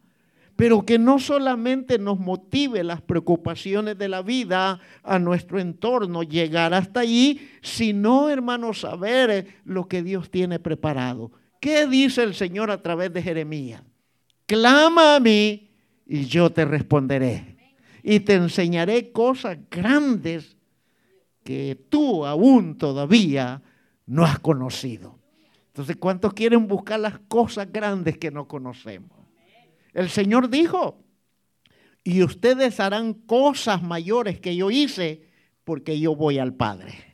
pero 0.61 0.85
que 0.85 0.99
no 0.99 1.19
solamente 1.19 1.99
nos 1.99 2.19
motive 2.19 2.85
las 2.85 3.01
preocupaciones 3.01 3.97
de 3.97 4.11
la 4.11 4.21
vida 4.21 4.79
a 5.03 5.19
nuestro 5.19 5.59
entorno, 5.59 6.23
llegar 6.23 6.75
hasta 6.75 7.01
allí, 7.01 7.49
sino, 7.63 8.29
hermanos, 8.29 8.81
saber 8.81 9.55
lo 9.65 9.89
que 9.89 10.03
Dios 10.03 10.31
tiene 10.31 10.59
preparado. 10.59 11.33
¿Qué 11.61 11.87
dice 11.87 12.25
el 12.25 12.35
Señor 12.35 12.71
a 12.71 12.83
través 12.83 13.11
de 13.11 13.23
Jeremías? 13.23 13.83
Clama 14.45 15.17
a 15.17 15.21
mí 15.21 15.71
y 16.07 16.27
yo 16.27 16.51
te 16.51 16.67
responderé. 16.67 17.57
Y 18.03 18.21
te 18.21 18.35
enseñaré 18.35 19.13
cosas 19.13 19.57
grandes 19.71 20.59
que 21.43 21.87
tú 21.89 22.27
aún 22.27 22.77
todavía 22.77 23.63
no 24.05 24.27
has 24.27 24.39
conocido. 24.39 25.19
Entonces, 25.69 25.97
¿cuántos 25.97 26.35
quieren 26.35 26.69
buscar 26.69 27.01
las 27.01 27.19
cosas 27.29 27.73
grandes 27.73 28.19
que 28.19 28.31
no 28.31 28.47
conocemos? 28.47 29.20
El 29.93 30.09
Señor 30.09 30.51
dijo, 30.51 31.05
y 32.03 32.23
ustedes 32.23 32.81
harán 32.81 33.15
cosas 33.15 33.83
mayores 33.83 34.41
que 34.41 34.57
yo 34.57 34.71
hice 34.71 35.29
porque 35.65 35.99
yo 36.01 36.15
voy 36.17 36.39
al 36.39 36.55
Padre. 36.55 37.10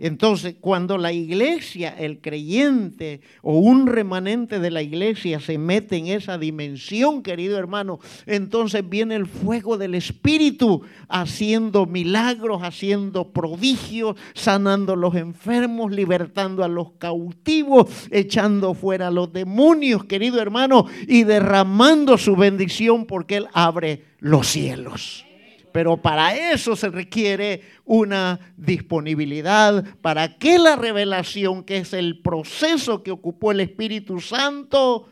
Entonces, 0.00 0.56
cuando 0.58 0.96
la 0.96 1.12
iglesia, 1.12 1.94
el 1.96 2.20
creyente 2.22 3.20
o 3.42 3.58
un 3.58 3.86
remanente 3.86 4.58
de 4.58 4.70
la 4.70 4.80
iglesia 4.80 5.40
se 5.40 5.58
mete 5.58 5.98
en 5.98 6.06
esa 6.06 6.38
dimensión, 6.38 7.22
querido 7.22 7.58
hermano, 7.58 8.00
entonces 8.24 8.88
viene 8.88 9.14
el 9.14 9.26
fuego 9.26 9.76
del 9.76 9.94
Espíritu 9.94 10.80
haciendo 11.08 11.84
milagros, 11.84 12.62
haciendo 12.62 13.30
prodigios, 13.30 14.16
sanando 14.32 14.94
a 14.94 14.96
los 14.96 15.14
enfermos, 15.16 15.92
libertando 15.92 16.64
a 16.64 16.68
los 16.68 16.92
cautivos, 16.92 17.90
echando 18.10 18.72
fuera 18.72 19.08
a 19.08 19.10
los 19.10 19.30
demonios, 19.34 20.04
querido 20.04 20.40
hermano, 20.40 20.86
y 21.06 21.24
derramando 21.24 22.16
su 22.16 22.36
bendición 22.36 23.04
porque 23.04 23.36
Él 23.36 23.48
abre 23.52 24.04
los 24.18 24.46
cielos. 24.46 25.26
Pero 25.72 25.96
para 25.96 26.52
eso 26.52 26.76
se 26.76 26.88
requiere 26.88 27.62
una 27.84 28.40
disponibilidad 28.56 29.84
para 30.00 30.38
que 30.38 30.58
la 30.58 30.76
revelación, 30.76 31.64
que 31.64 31.78
es 31.78 31.92
el 31.92 32.20
proceso 32.20 33.02
que 33.02 33.10
ocupó 33.10 33.52
el 33.52 33.60
Espíritu 33.60 34.20
Santo, 34.20 35.08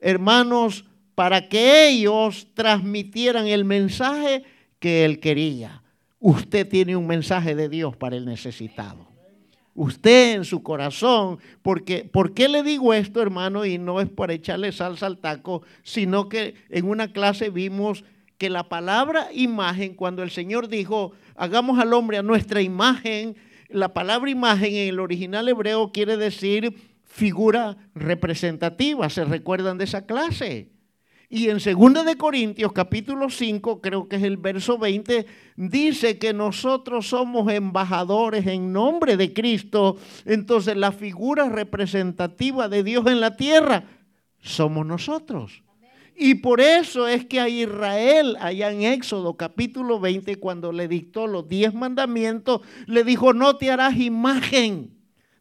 hermanos, 0.00 0.84
para 1.14 1.48
que 1.48 1.88
ellos 1.88 2.48
transmitieran 2.54 3.46
el 3.46 3.64
mensaje 3.64 4.44
que 4.78 5.04
él 5.04 5.20
quería. 5.20 5.82
Usted 6.18 6.68
tiene 6.68 6.96
un 6.96 7.06
mensaje 7.06 7.54
de 7.54 7.68
Dios 7.68 7.96
para 7.96 8.16
el 8.16 8.24
necesitado. 8.24 9.06
Usted 9.74 10.36
en 10.36 10.44
su 10.44 10.62
corazón, 10.62 11.38
porque 11.62 12.04
¿por 12.04 12.32
qué 12.32 12.48
le 12.48 12.62
digo 12.62 12.94
esto, 12.94 13.20
hermano? 13.20 13.64
Y 13.66 13.76
no 13.76 14.00
es 14.00 14.08
por 14.08 14.30
echarle 14.30 14.70
salsa 14.70 15.06
al 15.06 15.18
taco, 15.18 15.62
sino 15.82 16.28
que 16.28 16.54
en 16.70 16.88
una 16.88 17.12
clase 17.12 17.50
vimos 17.50 18.04
que 18.44 18.50
la 18.50 18.68
palabra 18.68 19.28
imagen, 19.32 19.94
cuando 19.94 20.22
el 20.22 20.30
Señor 20.30 20.68
dijo, 20.68 21.12
hagamos 21.34 21.78
al 21.78 21.94
hombre 21.94 22.18
a 22.18 22.22
nuestra 22.22 22.60
imagen, 22.60 23.36
la 23.70 23.94
palabra 23.94 24.30
imagen 24.30 24.74
en 24.74 24.88
el 24.90 25.00
original 25.00 25.48
hebreo 25.48 25.92
quiere 25.92 26.18
decir 26.18 26.74
figura 27.04 27.78
representativa. 27.94 29.08
¿Se 29.08 29.24
recuerdan 29.24 29.78
de 29.78 29.84
esa 29.84 30.04
clase? 30.04 30.68
Y 31.30 31.48
en 31.48 31.56
2 31.56 32.04
de 32.04 32.18
Corintios 32.18 32.72
capítulo 32.72 33.30
5, 33.30 33.80
creo 33.80 34.10
que 34.10 34.16
es 34.16 34.22
el 34.22 34.36
verso 34.36 34.76
20, 34.76 35.24
dice 35.56 36.18
que 36.18 36.34
nosotros 36.34 37.08
somos 37.08 37.50
embajadores 37.50 38.46
en 38.46 38.74
nombre 38.74 39.16
de 39.16 39.32
Cristo. 39.32 39.96
Entonces 40.26 40.76
la 40.76 40.92
figura 40.92 41.48
representativa 41.48 42.68
de 42.68 42.82
Dios 42.82 43.06
en 43.06 43.20
la 43.20 43.36
tierra 43.36 43.84
somos 44.38 44.84
nosotros. 44.84 45.63
Y 46.16 46.36
por 46.36 46.60
eso 46.60 47.08
es 47.08 47.24
que 47.24 47.40
a 47.40 47.48
Israel, 47.48 48.36
allá 48.40 48.70
en 48.70 48.82
Éxodo 48.82 49.36
capítulo 49.36 49.98
20, 49.98 50.36
cuando 50.36 50.70
le 50.70 50.86
dictó 50.86 51.26
los 51.26 51.48
diez 51.48 51.74
mandamientos, 51.74 52.60
le 52.86 53.02
dijo, 53.02 53.32
no 53.32 53.56
te 53.56 53.70
harás 53.70 53.96
imagen 53.96 54.94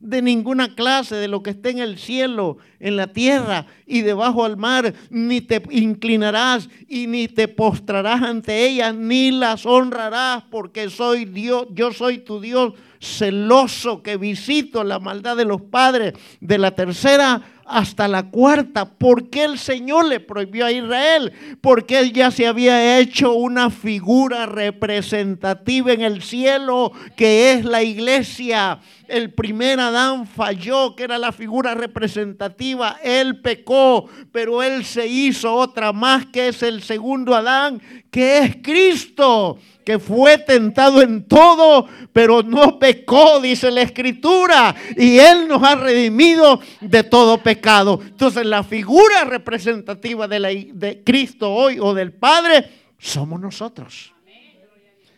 de 0.03 0.21
ninguna 0.21 0.75
clase 0.75 1.15
de 1.15 1.29
lo 1.29 1.41
que 1.41 1.51
esté 1.51 1.69
en 1.69 1.79
el 1.79 1.97
cielo, 1.97 2.57
en 2.79 2.97
la 2.97 3.07
tierra 3.07 3.67
y 3.85 4.01
debajo 4.01 4.43
al 4.43 4.57
mar, 4.57 4.93
ni 5.09 5.39
te 5.39 5.63
inclinarás 5.69 6.69
y 6.89 7.07
ni 7.07 7.29
te 7.29 7.47
postrarás 7.47 8.21
ante 8.21 8.67
ellas, 8.67 8.93
ni 8.93 9.31
las 9.31 9.65
honrarás, 9.65 10.43
porque 10.51 10.89
soy 10.89 11.23
Dios, 11.23 11.67
yo 11.71 11.93
soy 11.93 12.17
tu 12.17 12.41
Dios 12.41 12.73
celoso 12.99 14.03
que 14.03 14.17
visito 14.17 14.83
la 14.83 14.99
maldad 14.99 15.37
de 15.37 15.45
los 15.45 15.61
padres 15.61 16.13
de 16.41 16.57
la 16.57 16.71
tercera 16.71 17.41
hasta 17.65 18.07
la 18.07 18.29
cuarta. 18.29 18.85
¿Por 18.85 19.29
qué 19.29 19.43
el 19.43 19.57
Señor 19.57 20.05
le 20.05 20.19
prohibió 20.19 20.65
a 20.65 20.71
Israel? 20.71 21.31
Porque 21.61 21.99
él 21.99 22.13
ya 22.13 22.31
se 22.31 22.47
había 22.47 22.99
hecho 22.99 23.33
una 23.33 23.69
figura 23.69 24.45
representativa 24.45 25.93
en 25.93 26.01
el 26.01 26.21
cielo, 26.21 26.91
que 27.15 27.53
es 27.53 27.65
la 27.65 27.83
iglesia. 27.83 28.79
El 29.07 29.33
primer 29.33 29.79
Adán 29.79 30.25
falló, 30.27 30.95
que 30.95 31.03
era 31.03 31.17
la 31.17 31.31
figura 31.31 31.75
representativa. 31.75 32.97
Él 33.03 33.41
pecó, 33.41 34.07
pero 34.31 34.63
él 34.63 34.85
se 34.85 35.07
hizo 35.07 35.53
otra 35.53 35.93
más, 35.93 36.25
que 36.27 36.47
es 36.47 36.63
el 36.63 36.81
segundo 36.81 37.35
Adán, 37.35 37.81
que 38.09 38.39
es 38.39 38.57
Cristo 38.61 39.59
que 39.83 39.99
fue 39.99 40.37
tentado 40.37 41.01
en 41.01 41.27
todo, 41.27 41.87
pero 42.11 42.43
no 42.43 42.79
pecó, 42.79 43.39
dice 43.39 43.71
la 43.71 43.81
escritura, 43.81 44.75
y 44.97 45.17
Él 45.17 45.47
nos 45.47 45.63
ha 45.63 45.75
redimido 45.75 46.59
de 46.81 47.03
todo 47.03 47.41
pecado. 47.41 47.99
Entonces 48.01 48.45
la 48.45 48.63
figura 48.63 49.23
representativa 49.25 50.27
de, 50.27 50.39
la, 50.39 50.49
de 50.49 51.03
Cristo 51.03 51.51
hoy 51.53 51.77
o 51.79 51.93
del 51.93 52.13
Padre 52.13 52.69
somos 52.97 53.39
nosotros. 53.39 54.13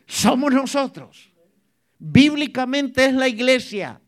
Somos 0.07 0.53
nosotros. 0.53 1.29
Bíblicamente 1.98 3.05
es 3.05 3.13
la 3.13 3.27
iglesia 3.27 4.01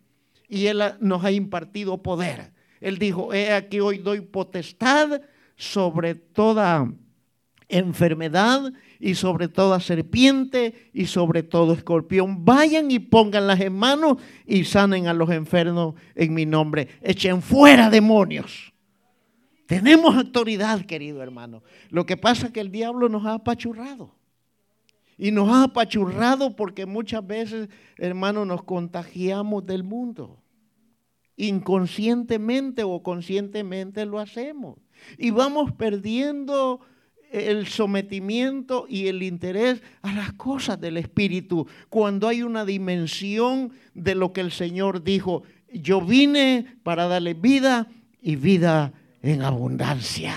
y 0.47 0.67
Él 0.67 0.81
nos 0.99 1.23
ha 1.23 1.31
impartido 1.31 2.01
poder. 2.01 2.53
Él 2.79 2.97
dijo, 2.97 3.33
he 3.33 3.51
aquí 3.53 3.79
hoy 3.79 3.97
doy 3.97 4.21
potestad 4.21 5.21
sobre 5.55 6.15
toda 6.15 6.91
enfermedad 7.67 8.71
y 8.99 9.15
sobre 9.15 9.47
toda 9.47 9.79
serpiente 9.79 10.89
y 10.93 11.05
sobre 11.05 11.43
todo 11.43 11.73
escorpión. 11.73 12.43
Vayan 12.45 12.91
y 12.91 12.99
pónganlas 12.99 13.59
en 13.59 13.73
manos 13.73 14.17
y 14.45 14.63
sanen 14.63 15.07
a 15.07 15.13
los 15.13 15.29
enfermos 15.29 15.95
en 16.15 16.33
mi 16.33 16.45
nombre. 16.45 16.87
Echen 17.01 17.41
fuera 17.41 17.89
demonios. 17.89 18.73
Tenemos 19.67 20.15
autoridad, 20.15 20.85
querido 20.85 21.21
hermano. 21.21 21.61
Lo 21.89 22.05
que 22.05 22.17
pasa 22.17 22.47
es 22.47 22.53
que 22.53 22.61
el 22.61 22.71
diablo 22.71 23.09
nos 23.09 23.25
ha 23.25 23.33
apachurrado. 23.33 24.15
Y 25.17 25.31
nos 25.31 25.49
ha 25.49 25.63
apachurrado 25.63 26.55
porque 26.55 26.85
muchas 26.85 27.25
veces, 27.25 27.69
hermano, 27.97 28.45
nos 28.45 28.63
contagiamos 28.63 29.65
del 29.65 29.83
mundo. 29.83 30.41
Inconscientemente 31.35 32.83
o 32.83 33.03
conscientemente 33.03 34.05
lo 34.05 34.19
hacemos. 34.19 34.77
Y 35.17 35.31
vamos 35.31 35.71
perdiendo 35.73 36.79
el 37.31 37.67
sometimiento 37.67 38.85
y 38.87 39.07
el 39.07 39.23
interés 39.23 39.81
a 40.01 40.13
las 40.13 40.33
cosas 40.33 40.79
del 40.79 40.97
Espíritu, 40.97 41.67
cuando 41.89 42.27
hay 42.27 42.43
una 42.43 42.65
dimensión 42.65 43.71
de 43.93 44.15
lo 44.15 44.33
que 44.33 44.41
el 44.41 44.51
Señor 44.51 45.03
dijo, 45.03 45.43
yo 45.71 46.01
vine 46.01 46.77
para 46.83 47.07
darle 47.07 47.33
vida 47.33 47.87
y 48.21 48.35
vida 48.35 48.93
en 49.21 49.41
abundancia. 49.41 50.35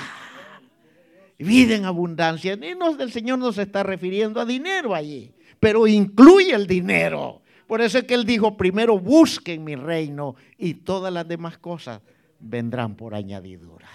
Vida 1.39 1.75
en 1.75 1.85
abundancia. 1.85 2.59
Y 2.61 3.03
el 3.03 3.13
Señor 3.13 3.39
no 3.39 3.53
se 3.53 3.63
está 3.63 3.83
refiriendo 3.83 4.41
a 4.41 4.45
dinero 4.45 4.95
allí, 4.95 5.33
pero 5.59 5.87
incluye 5.87 6.55
el 6.55 6.67
dinero. 6.67 7.41
Por 7.67 7.81
eso 7.81 7.99
es 7.99 8.05
que 8.05 8.15
Él 8.15 8.25
dijo, 8.25 8.57
primero 8.57 8.99
busquen 8.99 9.63
mi 9.63 9.77
reino 9.77 10.35
y 10.59 10.75
todas 10.75 11.13
las 11.13 11.27
demás 11.27 11.57
cosas 11.57 12.01
vendrán 12.41 12.97
por 12.97 13.15
añadidura. 13.15 13.89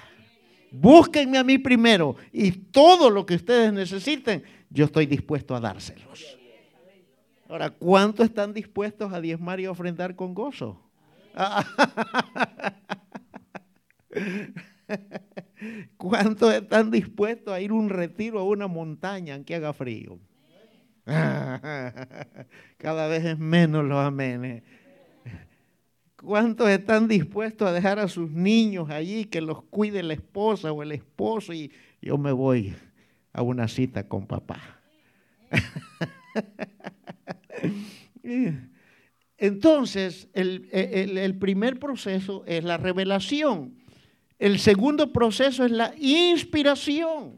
Búsquenme 0.78 1.38
a 1.38 1.44
mí 1.44 1.58
primero 1.58 2.18
y 2.32 2.52
todo 2.52 3.10
lo 3.10 3.26
que 3.26 3.36
ustedes 3.36 3.72
necesiten, 3.72 4.44
yo 4.70 4.86
estoy 4.86 5.06
dispuesto 5.06 5.56
a 5.56 5.62
dárselos. 5.62 6.38
Ahora, 7.48 7.70
¿cuántos 7.70 8.26
están 8.26 8.54
dispuestos 8.54 9.14
a 9.14 9.22
diezmar 9.22 9.62
y 9.62 9.68
ofrendar 9.68 10.16
con 10.16 10.34
gozo? 10.34 10.82
¿Cuántos 15.98 16.54
están 16.54 16.92
dispuestos 16.92 17.54
a 17.54 17.62
ir 17.62 17.72
un 17.72 17.88
retiro 17.90 18.40
a 18.40 18.44
una 18.44 18.68
montaña 18.68 19.36
aunque 19.36 19.56
haga 19.56 19.72
frío? 19.72 20.20
Cada 21.06 23.08
vez 23.08 23.24
es 23.24 23.40
menos 23.40 23.86
los 23.86 24.04
amenes. 24.04 24.64
¿Cuántos 26.26 26.70
están 26.70 27.08
dispuestos 27.08 27.68
a 27.68 27.72
dejar 27.72 28.00
a 28.00 28.08
sus 28.08 28.32
niños 28.32 28.90
allí 28.90 29.26
que 29.26 29.42
los 29.42 29.62
cuide 29.64 30.02
la 30.02 30.14
esposa 30.14 30.72
o 30.72 30.82
el 30.82 30.92
esposo 30.92 31.54
y 31.54 31.72
yo 32.02 32.18
me 32.18 32.32
voy 32.32 32.74
a 33.32 33.44
una 33.44 33.68
cita 33.68 34.08
con 34.08 34.26
papá? 34.26 34.80
Entonces, 39.38 40.28
el, 40.34 40.68
el, 40.72 41.38
primer 41.38 41.80
proceso 41.80 42.44
es 42.48 42.64
la 42.64 42.78
revelación. 42.78 43.76
El 44.40 44.58
segundo 44.58 45.14
proceso 45.14 45.64
es 45.64 45.72
la 45.72 45.94
inspiración. 46.00 47.36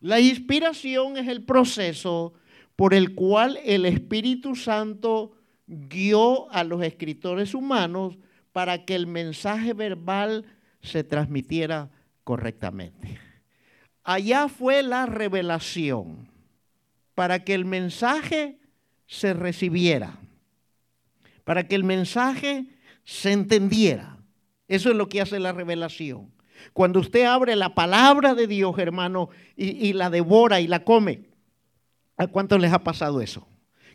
La 0.00 0.18
inspiración 0.18 1.18
es 1.18 1.28
el 1.28 1.44
proceso 1.44 2.34
por 2.74 2.94
el 2.94 3.14
cual 3.14 3.60
el 3.64 3.86
Espíritu 3.86 4.56
Santo 4.56 5.36
guió 5.66 6.50
a 6.50 6.64
los 6.64 6.82
escritores 6.82 7.54
humanos 7.54 8.18
para 8.52 8.84
que 8.84 8.94
el 8.94 9.06
mensaje 9.06 9.72
verbal 9.72 10.44
se 10.82 11.04
transmitiera 11.04 11.90
correctamente. 12.24 13.18
Allá 14.04 14.48
fue 14.48 14.82
la 14.82 15.06
revelación 15.06 16.28
para 17.14 17.44
que 17.44 17.54
el 17.54 17.64
mensaje 17.64 18.58
se 19.06 19.34
recibiera, 19.34 20.18
para 21.44 21.68
que 21.68 21.74
el 21.74 21.84
mensaje 21.84 22.66
se 23.04 23.32
entendiera. 23.32 24.18
Eso 24.68 24.90
es 24.90 24.96
lo 24.96 25.08
que 25.08 25.20
hace 25.20 25.38
la 25.38 25.52
revelación. 25.52 26.32
Cuando 26.72 27.00
usted 27.00 27.24
abre 27.24 27.56
la 27.56 27.74
palabra 27.74 28.34
de 28.34 28.46
Dios, 28.46 28.78
hermano, 28.78 29.28
y, 29.56 29.92
la 29.92 30.10
devora 30.10 30.60
y 30.60 30.66
la 30.66 30.84
come, 30.84 31.24
¿a 32.16 32.26
cuántos 32.26 32.60
les 32.60 32.72
ha 32.72 32.82
pasado 32.82 33.20
eso? 33.20 33.46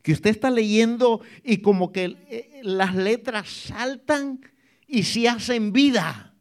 Que 0.02 0.14
usted 0.14 0.30
está 0.32 0.50
leyendo 0.50 1.22
y 1.44 1.58
como 1.58 1.92
que 1.92 2.18
eh, 2.30 2.62
las 2.64 2.96
letras 2.96 3.50
saltan 3.50 4.42
y 4.88 5.04
se 5.04 5.28
hacen 5.28 5.74
vida. 5.74 6.34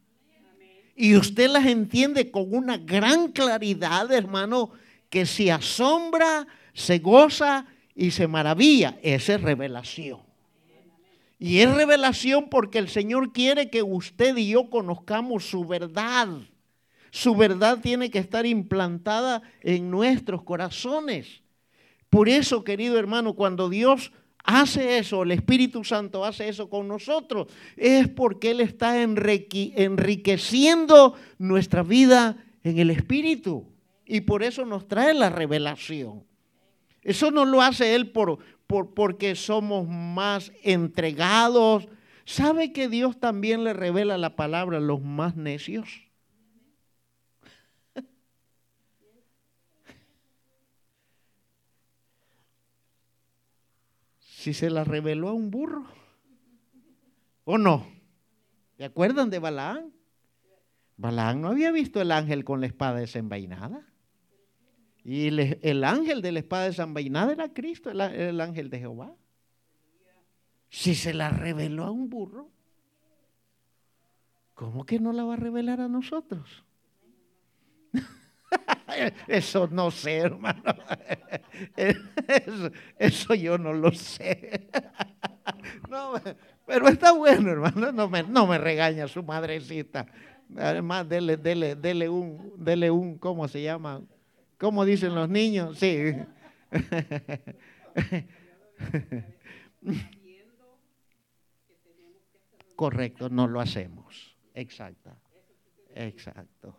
Y 0.94 1.16
usted 1.16 1.50
las 1.50 1.66
entiende 1.66 2.30
con 2.30 2.54
una 2.54 2.78
gran 2.78 3.32
claridad, 3.32 4.10
hermano, 4.12 4.70
que 5.10 5.26
se 5.26 5.52
asombra, 5.52 6.46
se 6.72 6.98
goza 7.00 7.66
y 7.94 8.10
se 8.12 8.26
maravilla. 8.26 8.98
Esa 9.02 9.34
es 9.34 9.42
revelación. 9.42 10.20
Y 11.38 11.58
es 11.58 11.74
revelación 11.74 12.48
porque 12.48 12.78
el 12.78 12.88
Señor 12.88 13.32
quiere 13.32 13.68
que 13.68 13.82
usted 13.82 14.36
y 14.36 14.48
yo 14.48 14.70
conozcamos 14.70 15.48
su 15.50 15.66
verdad. 15.66 16.28
Su 17.10 17.34
verdad 17.34 17.78
tiene 17.82 18.10
que 18.10 18.18
estar 18.18 18.46
implantada 18.46 19.42
en 19.60 19.90
nuestros 19.90 20.42
corazones. 20.42 21.42
Por 22.10 22.28
eso, 22.28 22.64
querido 22.64 22.98
hermano, 22.98 23.34
cuando 23.34 23.68
Dios 23.68 24.10
hace 24.46 24.98
eso, 24.98 25.24
el 25.24 25.32
Espíritu 25.32 25.84
Santo 25.84 26.24
hace 26.24 26.48
eso 26.48 26.70
con 26.70 26.88
nosotros, 26.88 27.48
es 27.76 28.08
porque 28.08 28.52
Él 28.52 28.60
está 28.60 29.02
enriqueciendo 29.02 31.14
nuestra 31.38 31.82
vida 31.82 32.42
en 32.62 32.78
el 32.78 32.90
Espíritu. 32.90 33.66
Y 34.06 34.20
por 34.20 34.44
eso 34.44 34.64
nos 34.64 34.86
trae 34.86 35.14
la 35.14 35.30
revelación. 35.30 36.22
Eso 37.02 37.32
no 37.32 37.44
lo 37.44 37.60
hace 37.60 37.94
Él 37.94 38.10
por, 38.10 38.38
por, 38.66 38.94
porque 38.94 39.34
somos 39.34 39.86
más 39.88 40.52
entregados. 40.62 41.88
¿Sabe 42.24 42.72
que 42.72 42.88
Dios 42.88 43.18
también 43.18 43.64
le 43.64 43.72
revela 43.72 44.16
la 44.16 44.36
palabra 44.36 44.78
a 44.78 44.80
los 44.80 45.02
más 45.02 45.34
necios? 45.36 46.05
Si 54.46 54.54
se 54.54 54.70
la 54.70 54.84
reveló 54.84 55.30
a 55.30 55.32
un 55.32 55.50
burro. 55.50 55.84
¿O 57.42 57.58
no? 57.58 57.84
¿Se 58.76 58.84
acuerdan 58.84 59.28
de 59.28 59.40
Balaán? 59.40 59.92
Balaán 60.96 61.40
no 61.40 61.48
había 61.48 61.72
visto 61.72 62.00
el 62.00 62.12
ángel 62.12 62.44
con 62.44 62.60
la 62.60 62.68
espada 62.68 63.00
desenvainada. 63.00 63.84
Y 65.02 65.26
el 65.26 65.82
ángel 65.82 66.22
de 66.22 66.30
la 66.30 66.38
espada 66.38 66.66
desenvainada 66.66 67.32
era 67.32 67.52
Cristo, 67.52 67.90
el, 67.90 68.00
el 68.00 68.40
ángel 68.40 68.70
de 68.70 68.78
Jehová. 68.78 69.16
Si 70.68 70.94
se 70.94 71.12
la 71.12 71.30
reveló 71.30 71.82
a 71.82 71.90
un 71.90 72.08
burro, 72.08 72.48
¿cómo 74.54 74.86
que 74.86 75.00
no 75.00 75.12
la 75.12 75.24
va 75.24 75.34
a 75.34 75.38
revelar 75.38 75.80
a 75.80 75.88
nosotros? 75.88 76.64
Eso 79.28 79.68
no 79.70 79.90
sé, 79.90 80.18
hermano. 80.18 80.74
Eso, 82.98 83.34
yo 83.34 83.58
no 83.58 83.72
lo 83.72 83.92
sé. 83.92 84.68
pero 86.66 86.88
está 86.88 87.12
bueno, 87.12 87.50
hermano. 87.50 87.92
No 87.92 88.08
me, 88.08 88.22
no 88.22 88.46
me 88.46 88.58
regaña 88.58 89.08
su 89.08 89.22
madrecita. 89.22 90.06
Además, 90.56 91.08
dele, 91.08 91.36
dele, 91.36 91.74
dele 91.74 92.08
un, 92.08 92.52
dele 92.56 92.90
un, 92.90 93.18
¿cómo 93.18 93.48
se 93.48 93.62
llama? 93.62 94.02
¿Cómo 94.58 94.84
dicen 94.84 95.14
los 95.14 95.28
niños? 95.28 95.78
Sí. 95.78 96.14
Correcto, 102.76 103.28
no 103.28 103.48
lo 103.48 103.60
hacemos. 103.60 104.36
Exacto. 104.54 105.10
Exacto. 105.94 106.78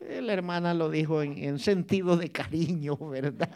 La 0.00 0.32
hermana 0.32 0.74
lo 0.74 0.90
dijo 0.90 1.22
en, 1.22 1.58
sentido 1.58 2.16
de 2.16 2.30
cariño, 2.30 2.96
¿verdad? 3.10 3.50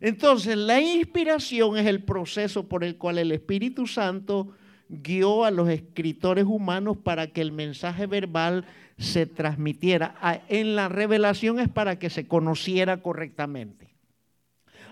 Entonces, 0.00 0.56
la 0.56 0.80
inspiración 0.80 1.76
es 1.76 1.86
el 1.86 2.02
proceso 2.02 2.68
por 2.68 2.84
el 2.84 2.96
cual 2.96 3.18
el 3.18 3.32
Espíritu 3.32 3.86
Santo 3.86 4.54
guió 4.88 5.44
a 5.44 5.50
los 5.50 5.68
escritores 5.68 6.44
humanos 6.44 6.96
para 6.96 7.28
que 7.28 7.40
el 7.40 7.52
mensaje 7.52 8.06
verbal 8.06 8.64
se 8.96 9.26
transmitiera. 9.26 10.16
Ah, 10.20 10.40
en 10.48 10.76
la 10.76 10.88
revelación 10.88 11.60
es 11.60 11.68
para 11.68 11.98
que 11.98 12.10
se 12.10 12.26
conociera 12.26 13.02
correctamente. 13.02 13.94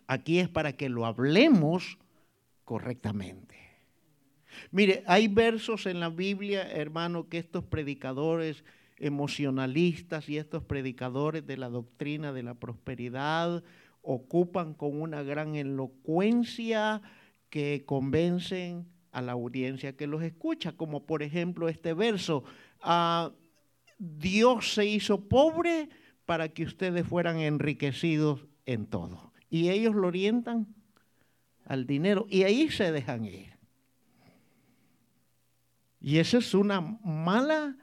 Aquí 0.06 0.38
es 0.38 0.48
para 0.48 0.72
que 0.72 0.88
lo 0.88 1.06
hablemos 1.06 1.98
correctamente. 2.64 3.65
Mire, 4.70 5.02
hay 5.06 5.28
versos 5.28 5.86
en 5.86 6.00
la 6.00 6.08
Biblia, 6.08 6.70
hermano, 6.70 7.28
que 7.28 7.38
estos 7.38 7.64
predicadores 7.64 8.64
emocionalistas 8.98 10.28
y 10.28 10.38
estos 10.38 10.62
predicadores 10.64 11.46
de 11.46 11.56
la 11.56 11.68
doctrina 11.68 12.32
de 12.32 12.42
la 12.42 12.54
prosperidad 12.54 13.62
ocupan 14.02 14.74
con 14.74 15.00
una 15.00 15.22
gran 15.22 15.54
elocuencia 15.56 17.02
que 17.50 17.84
convencen 17.84 18.86
a 19.12 19.22
la 19.22 19.32
audiencia 19.32 19.96
que 19.96 20.06
los 20.06 20.22
escucha, 20.22 20.72
como 20.72 21.06
por 21.06 21.22
ejemplo 21.22 21.68
este 21.68 21.94
verso, 21.94 22.44
ah, 22.82 23.32
Dios 23.98 24.74
se 24.74 24.86
hizo 24.86 25.28
pobre 25.28 25.88
para 26.26 26.48
que 26.50 26.64
ustedes 26.64 27.06
fueran 27.06 27.38
enriquecidos 27.38 28.46
en 28.66 28.86
todo. 28.86 29.32
Y 29.48 29.70
ellos 29.70 29.94
lo 29.94 30.08
orientan 30.08 30.66
al 31.64 31.86
dinero 31.86 32.26
y 32.28 32.42
ahí 32.42 32.68
se 32.70 32.92
dejan 32.92 33.24
ir. 33.24 33.55
Y 36.06 36.20
esa 36.20 36.38
es 36.38 36.54
una 36.54 36.80
mala 36.80 37.76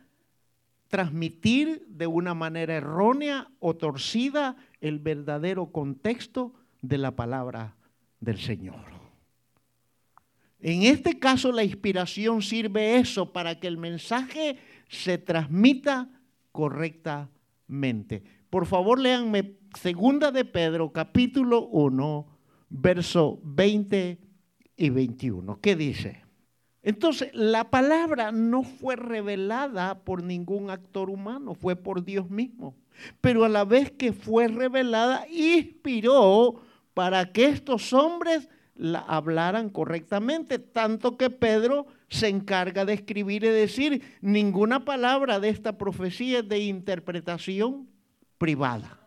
transmitir 0.88 1.86
de 1.89 2.07
una 2.07 2.33
manera 2.33 2.73
errónea 2.73 3.51
o 3.59 3.75
torcida 3.75 4.55
el 4.79 4.99
verdadero 4.99 5.73
contexto 5.73 6.53
de 6.81 6.99
la 6.99 7.17
palabra 7.17 7.75
del 8.21 8.39
Señor. 8.39 8.79
En 10.62 10.83
este 10.83 11.19
caso 11.19 11.51
la 11.51 11.65
inspiración 11.65 12.41
sirve 12.41 12.95
eso 12.95 13.33
para 13.33 13.59
que 13.59 13.67
el 13.67 13.77
mensaje 13.77 14.57
se 14.88 15.17
transmita 15.17 16.07
correctamente. 16.53 18.23
Por 18.49 18.65
favor, 18.65 19.01
léanme 19.01 19.57
Segunda 19.77 20.31
de 20.31 20.45
Pedro, 20.45 20.93
capítulo 20.93 21.67
1, 21.67 22.25
verso 22.69 23.41
20 23.43 24.17
y 24.77 24.89
21. 24.89 25.59
¿Qué 25.59 25.75
dice? 25.75 26.22
Entonces, 26.84 27.30
la 27.34 27.69
palabra 27.69 28.34
no 28.34 28.63
fue 28.63 28.98
revelada 28.98 30.04
por 30.04 30.22
ningún 30.22 30.69
actor 30.69 31.10
humano, 31.10 31.56
fue 31.56 31.78
por 31.78 32.04
Dios 32.04 32.30
mismo. 32.30 32.76
Pero 33.22 33.46
a 33.46 33.50
la 33.50 33.63
vez 33.63 33.89
que 33.91 34.12
fue 34.12 34.50
revelada, 34.50 35.26
inspiró 35.30 36.62
para 36.93 37.32
que 37.32 37.46
estos 37.46 37.93
hombres 37.93 38.50
la 38.76 39.00
hablaran 39.00 39.69
correctamente, 39.69 40.60
tanto 40.60 41.17
que 41.17 41.30
Pedro 41.30 41.88
se 42.10 42.28
encarga 42.28 42.86
de 42.86 42.93
escribir 42.93 43.46
y 43.46 43.50
decir, 43.50 44.04
ninguna 44.22 44.84
palabra 44.84 45.39
de 45.39 45.50
esta 45.50 45.78
profecía 45.78 46.39
es 46.39 46.50
de 46.50 46.60
interpretación 46.60 47.88
privada. 48.38 49.00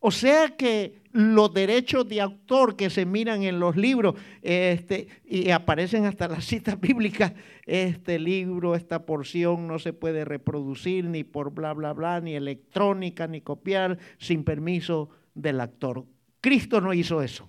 O 0.00 0.10
sea 0.10 0.54
que 0.56 1.03
los 1.14 1.54
derechos 1.54 2.08
de 2.08 2.20
autor 2.20 2.74
que 2.74 2.90
se 2.90 3.06
miran 3.06 3.44
en 3.44 3.60
los 3.60 3.76
libros 3.76 4.16
este, 4.42 5.06
y 5.24 5.50
aparecen 5.50 6.06
hasta 6.06 6.26
las 6.26 6.44
citas 6.44 6.78
bíblicas, 6.80 7.32
este 7.66 8.18
libro, 8.18 8.74
esta 8.74 9.06
porción 9.06 9.68
no 9.68 9.78
se 9.78 9.92
puede 9.92 10.24
reproducir 10.24 11.04
ni 11.04 11.22
por 11.22 11.52
bla, 11.52 11.72
bla, 11.72 11.92
bla, 11.92 12.20
ni 12.20 12.34
electrónica, 12.34 13.28
ni 13.28 13.40
copiar 13.40 13.96
sin 14.18 14.42
permiso 14.42 15.08
del 15.34 15.60
actor. 15.60 16.04
Cristo 16.40 16.80
no 16.80 16.92
hizo 16.92 17.22
eso. 17.22 17.48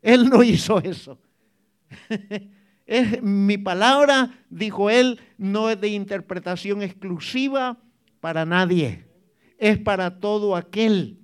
Él 0.00 0.30
no 0.30 0.42
hizo 0.42 0.78
eso. 0.78 1.18
es, 2.86 3.22
mi 3.22 3.58
palabra, 3.58 4.30
dijo 4.48 4.88
él, 4.88 5.20
no 5.36 5.68
es 5.68 5.78
de 5.78 5.88
interpretación 5.88 6.80
exclusiva 6.80 7.76
para 8.20 8.46
nadie. 8.46 9.04
Es 9.58 9.76
para 9.76 10.20
todo 10.20 10.56
aquel 10.56 11.19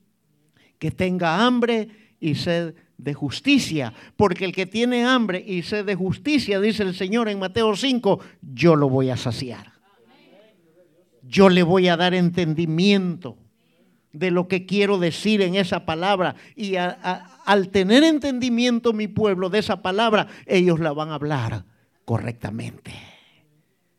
que 0.78 0.90
tenga 0.90 1.44
hambre 1.44 1.88
y 2.20 2.34
sed 2.34 2.74
de 2.98 3.14
justicia. 3.14 3.92
Porque 4.16 4.44
el 4.44 4.52
que 4.52 4.66
tiene 4.66 5.04
hambre 5.04 5.42
y 5.46 5.62
sed 5.62 5.84
de 5.84 5.94
justicia, 5.94 6.60
dice 6.60 6.82
el 6.82 6.94
Señor 6.94 7.28
en 7.28 7.38
Mateo 7.38 7.74
5, 7.74 8.20
yo 8.40 8.76
lo 8.76 8.88
voy 8.88 9.10
a 9.10 9.16
saciar. 9.16 9.72
Yo 11.22 11.48
le 11.48 11.62
voy 11.62 11.88
a 11.88 11.96
dar 11.96 12.14
entendimiento 12.14 13.36
de 14.12 14.30
lo 14.30 14.48
que 14.48 14.64
quiero 14.64 14.98
decir 14.98 15.42
en 15.42 15.56
esa 15.56 15.84
palabra. 15.84 16.36
Y 16.54 16.76
al 16.76 17.68
tener 17.70 18.04
entendimiento 18.04 18.92
mi 18.92 19.08
pueblo 19.08 19.50
de 19.50 19.58
esa 19.58 19.82
palabra, 19.82 20.28
ellos 20.46 20.80
la 20.80 20.92
van 20.92 21.10
a 21.10 21.14
hablar 21.14 21.64
correctamente. 22.04 22.92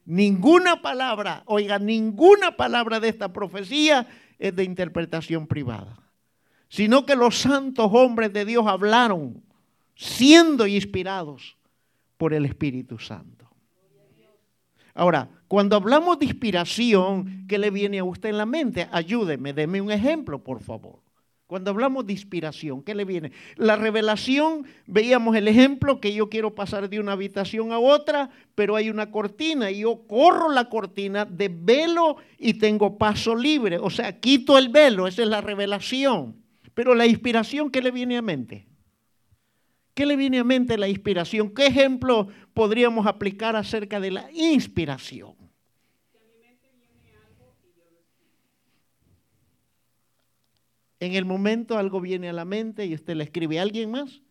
Ninguna 0.06 0.82
palabra, 0.82 1.44
oiga, 1.46 1.80
ninguna 1.80 2.56
palabra 2.56 3.02
de 3.02 3.10
esta 3.10 3.34
profecía 3.34 4.08
es 4.40 4.56
de 4.56 4.63
interpretación 4.63 5.48
privada, 5.48 6.00
sino 6.69 7.06
que 7.06 7.15
los 7.15 7.39
santos 7.39 7.89
hombres 7.93 8.34
de 8.34 8.45
Dios 8.45 8.65
hablaron 8.67 9.43
siendo 9.95 10.67
inspirados 10.67 11.58
por 12.17 12.34
el 12.34 12.45
Espíritu 12.45 12.99
Santo. 12.99 13.49
Ahora, 14.93 15.30
cuando 15.47 15.75
hablamos 15.75 16.17
de 16.19 16.25
inspiración, 16.25 17.45
¿qué 17.47 17.58
le 17.58 17.69
viene 17.69 17.99
a 17.99 18.03
usted 18.03 18.30
en 18.30 18.38
la 18.38 18.45
mente? 18.45 18.88
Ayúdeme, 18.91 19.53
deme 19.53 19.80
un 19.80 19.91
ejemplo, 19.91 20.43
por 20.43 20.62
favor. 20.62 20.99
Cuando 21.45 21.71
hablamos 21.71 22.06
de 22.06 22.12
inspiración, 22.13 22.84
¿qué 22.84 22.93
le 22.93 23.06
viene? 23.06 23.32
La 23.56 23.77
revelación, 23.77 24.65
veíamos 24.86 25.36
el 25.38 25.47
ejemplo 25.47 26.01
que 26.01 26.13
yo 26.13 26.30
quiero 26.30 26.56
pasar 26.56 26.89
de 26.89 26.99
una 26.99 27.13
habitación 27.13 27.71
a 27.71 27.80
otra, 27.80 28.30
pero 28.53 28.75
hay 28.75 28.89
una 28.89 29.12
cortina 29.12 29.71
y 29.71 29.80
yo 29.82 30.06
corro 30.08 30.51
la 30.51 30.67
cortina 30.67 31.23
de 31.23 31.47
velo 31.47 32.17
y 32.38 32.56
tengo 32.56 32.97
paso 32.97 33.34
libre. 33.34 33.77
O 33.77 33.89
sea, 33.89 34.19
quito 34.19 34.58
el 34.58 34.67
velo, 34.67 35.08
esa 35.08 35.21
es 35.21 35.30
la 35.30 35.39
revelación. 35.39 36.46
Pero 36.78 36.94
la 36.94 37.08
inspiración, 37.08 37.72
¿qué 37.72 37.82
le 37.82 37.90
viene 37.90 38.18
a 38.18 38.22
mente? 38.22 38.68
¿Qué 39.96 40.06
le 40.06 40.16
viene 40.16 40.38
a 40.38 40.44
mente 40.44 40.78
la 40.78 40.88
inspiración? 40.88 41.52
¿Qué 41.52 41.66
ejemplo 41.66 42.28
podríamos 42.54 43.08
aplicar 43.08 43.56
acerca 43.56 44.00
de 44.00 44.12
la 44.12 44.32
inspiración? 44.32 45.34
En 51.00 51.16
el 51.16 51.26
momento 51.26 51.80
algo 51.80 52.00
viene 52.00 52.30
a 52.30 52.34
la 52.34 52.46
mente 52.46 52.86
y 52.86 52.94
usted 52.94 53.16
le 53.16 53.24
escribe 53.24 53.58
a 53.58 53.63
alguien 53.63 53.90
más. 53.90 54.22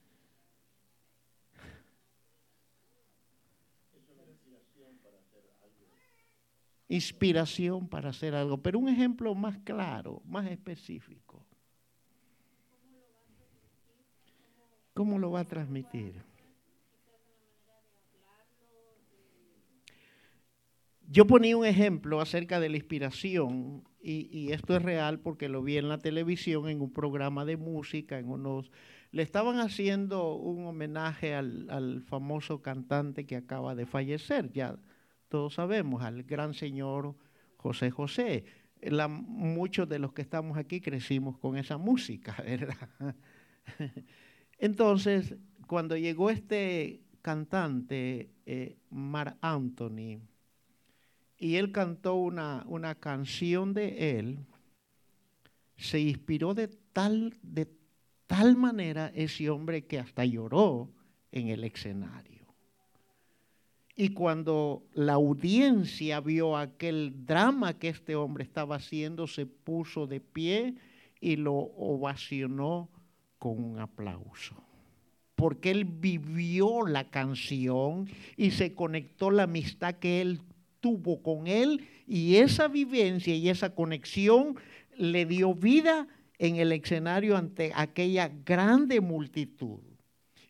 Inspiración 6.87 7.89
para 7.89 8.11
hacer 8.11 8.37
algo, 8.37 8.63
pero 8.63 8.79
un 8.79 8.89
ejemplo 8.89 9.35
más 9.35 9.59
claro, 9.65 10.23
más 10.25 10.47
específico. 10.47 11.26
¿Cómo 14.97 15.19
lo 15.19 15.31
va 15.31 15.41
a 15.41 15.45
transmitir? 15.45 16.23
Yo 21.07 21.27
ponía 21.27 21.55
un 21.55 21.67
ejemplo 21.67 22.19
acerca 22.23 22.61
de 22.61 22.71
la 22.71 22.79
inspiración 22.79 23.85
y, 24.01 24.53
esto 24.53 24.75
es 24.75 24.81
real 24.81 25.21
porque 25.21 25.51
lo 25.51 25.63
vi 25.63 25.77
en 25.77 25.91
la 25.91 25.99
televisión, 25.99 26.71
en 26.71 26.81
un 26.81 26.95
programa 26.95 27.45
de 27.45 27.59
música, 27.59 28.19
en 28.19 28.31
unos... 28.31 28.73
Le 29.11 29.23
estaban 29.23 29.59
haciendo 29.59 30.35
un 30.35 30.65
homenaje 30.65 31.35
al, 31.35 32.03
famoso 32.09 32.63
cantante 32.63 33.27
que 33.27 33.37
acaba 33.37 33.75
de 33.75 33.85
fallecer, 33.85 34.51
ya 34.51 34.79
todos 35.29 35.55
sabemos, 35.55 36.05
al 36.05 36.23
gran 36.23 36.55
señor 36.55 37.17
José 37.59 37.91
José. 37.91 38.47
muchos 39.11 39.91
de 39.91 39.99
los 39.99 40.15
que 40.15 40.23
estamos 40.23 40.57
aquí 40.57 40.81
crecimos 40.81 41.37
con 41.37 41.59
esa 41.59 41.77
música, 41.77 42.35
¿verdad? 42.47 43.15
Entonces, 44.59 45.37
cuando 45.67 45.97
llegó 45.97 46.31
este 46.31 47.03
cantante, 47.23 48.31
eh, 48.47 48.77
Mar 48.91 49.37
Anthony, 49.41 50.21
y 51.39 51.57
él 51.57 51.73
cantó 51.73 52.15
una, 52.15 52.65
una, 52.67 52.95
canción 52.95 53.75
de 53.75 54.19
él, 54.19 54.39
se 55.77 56.01
inspiró 56.01 56.55
de 56.55 56.69
tal, 56.69 57.35
de 57.43 57.69
tal 58.27 58.57
manera 58.57 59.13
ese 59.15 59.51
hombre 59.51 59.85
que 59.85 59.99
hasta 59.99 60.25
lloró 60.25 60.91
en 61.33 61.49
el 61.49 61.65
escenario. 61.65 62.47
Y 63.95 64.11
cuando 64.11 64.85
la 64.93 65.15
audiencia 65.15 66.21
vio 66.21 66.57
aquel 66.57 67.27
drama 67.27 67.79
que 67.79 67.89
este 67.89 68.15
hombre 68.15 68.45
estaba 68.45 68.77
haciendo, 68.77 69.27
se 69.27 69.47
puso 69.47 70.07
de 70.07 70.21
pie 70.21 70.75
y 71.21 71.37
lo 71.37 71.55
ovacionó 71.55 72.91
con 73.39 73.63
un 73.63 73.79
aplauso. 73.79 74.57
Porque 75.35 75.71
él 75.71 75.85
vivió 75.85 76.87
la 76.87 77.11
canción 77.11 78.09
y 78.37 78.53
se 78.53 78.75
conectó 78.75 79.31
la 79.31 79.45
amistad 79.45 79.97
que 79.97 80.21
él 80.21 80.41
tuvo 80.81 81.23
con 81.23 81.47
él 81.47 81.89
y 82.07 82.37
esa 82.37 82.69
vivencia 82.69 83.35
y 83.35 83.49
esa 83.49 83.75
conexión 83.75 84.57
le 84.97 85.27
dio 85.27 85.55
vida 85.55 86.07
en 86.39 86.57
el 86.57 86.73
escenario 86.73 87.37
ante 87.37 87.73
aquella 87.75 88.29
grande 88.29 89.01
multitud. 89.01 89.81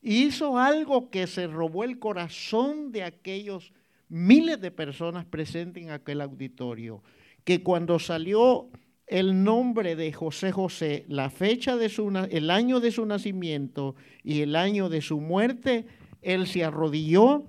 Hizo 0.03 0.59
algo 0.59 1.11
que 1.11 1.27
se 1.27 1.46
robó 1.46 1.85
el 1.85 1.99
corazón 1.99 2.92
de 2.92 3.03
aquellos 3.03 3.72
miles 4.09 4.61
de 4.61 4.70
personas 4.70 5.25
presentes 5.25 5.83
en 5.83 5.90
aquel 5.90 6.20
auditorio, 6.20 7.03
que 7.44 7.62
cuando 7.62 7.99
salió 7.99 8.68
el 9.07 9.45
nombre 9.45 9.95
de 9.95 10.12
José 10.12 10.53
José, 10.53 11.05
la 11.09 11.31
fecha 11.31 11.77
de 11.77 11.88
su, 11.88 12.09
el 12.31 12.51
año 12.51 12.81
de 12.81 12.90
su 12.90 13.07
nacimiento 13.07 13.95
y 14.23 14.40
el 14.40 14.57
año 14.57 14.88
de 14.88 15.01
su 15.01 15.21
muerte, 15.21 15.87
él 16.23 16.47
se 16.47 16.64
arrodilló 16.64 17.45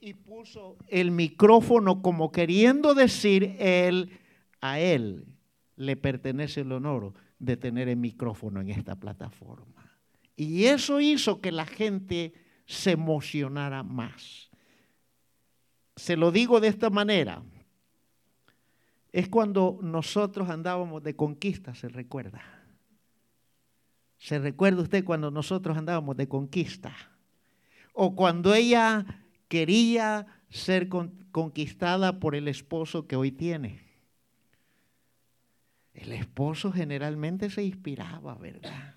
y 0.00 0.14
puso 0.14 0.76
el 0.88 1.10
micrófono 1.10 2.00
como 2.00 2.32
queriendo 2.32 2.94
decir 2.94 3.56
él, 3.58 4.10
a 4.60 4.80
él 4.80 5.26
le 5.76 5.96
pertenece 5.96 6.62
el 6.62 6.72
honor 6.72 7.12
de 7.38 7.56
tener 7.56 7.88
el 7.88 7.96
micrófono 7.96 8.60
en 8.60 8.70
esta 8.70 8.96
plataforma. 8.96 9.90
Y 10.34 10.64
eso 10.64 11.00
hizo 11.00 11.40
que 11.40 11.52
la 11.52 11.66
gente 11.66 12.32
se 12.66 12.92
emocionara 12.92 13.82
más. 13.82 14.50
Se 15.96 16.16
lo 16.16 16.30
digo 16.30 16.60
de 16.60 16.68
esta 16.68 16.90
manera. 16.90 17.42
Es 19.16 19.30
cuando 19.30 19.78
nosotros 19.80 20.50
andábamos 20.50 21.02
de 21.02 21.16
conquista, 21.16 21.74
se 21.74 21.88
recuerda. 21.88 22.42
¿Se 24.18 24.38
recuerda 24.38 24.82
usted 24.82 25.04
cuando 25.04 25.30
nosotros 25.30 25.78
andábamos 25.78 26.18
de 26.18 26.28
conquista? 26.28 26.94
O 27.94 28.14
cuando 28.14 28.52
ella 28.52 29.06
quería 29.48 30.26
ser 30.50 30.90
conquistada 31.30 32.20
por 32.20 32.34
el 32.34 32.46
esposo 32.46 33.06
que 33.06 33.16
hoy 33.16 33.32
tiene. 33.32 33.80
El 35.94 36.12
esposo 36.12 36.70
generalmente 36.70 37.48
se 37.48 37.64
inspiraba, 37.64 38.34
¿verdad? 38.34 38.94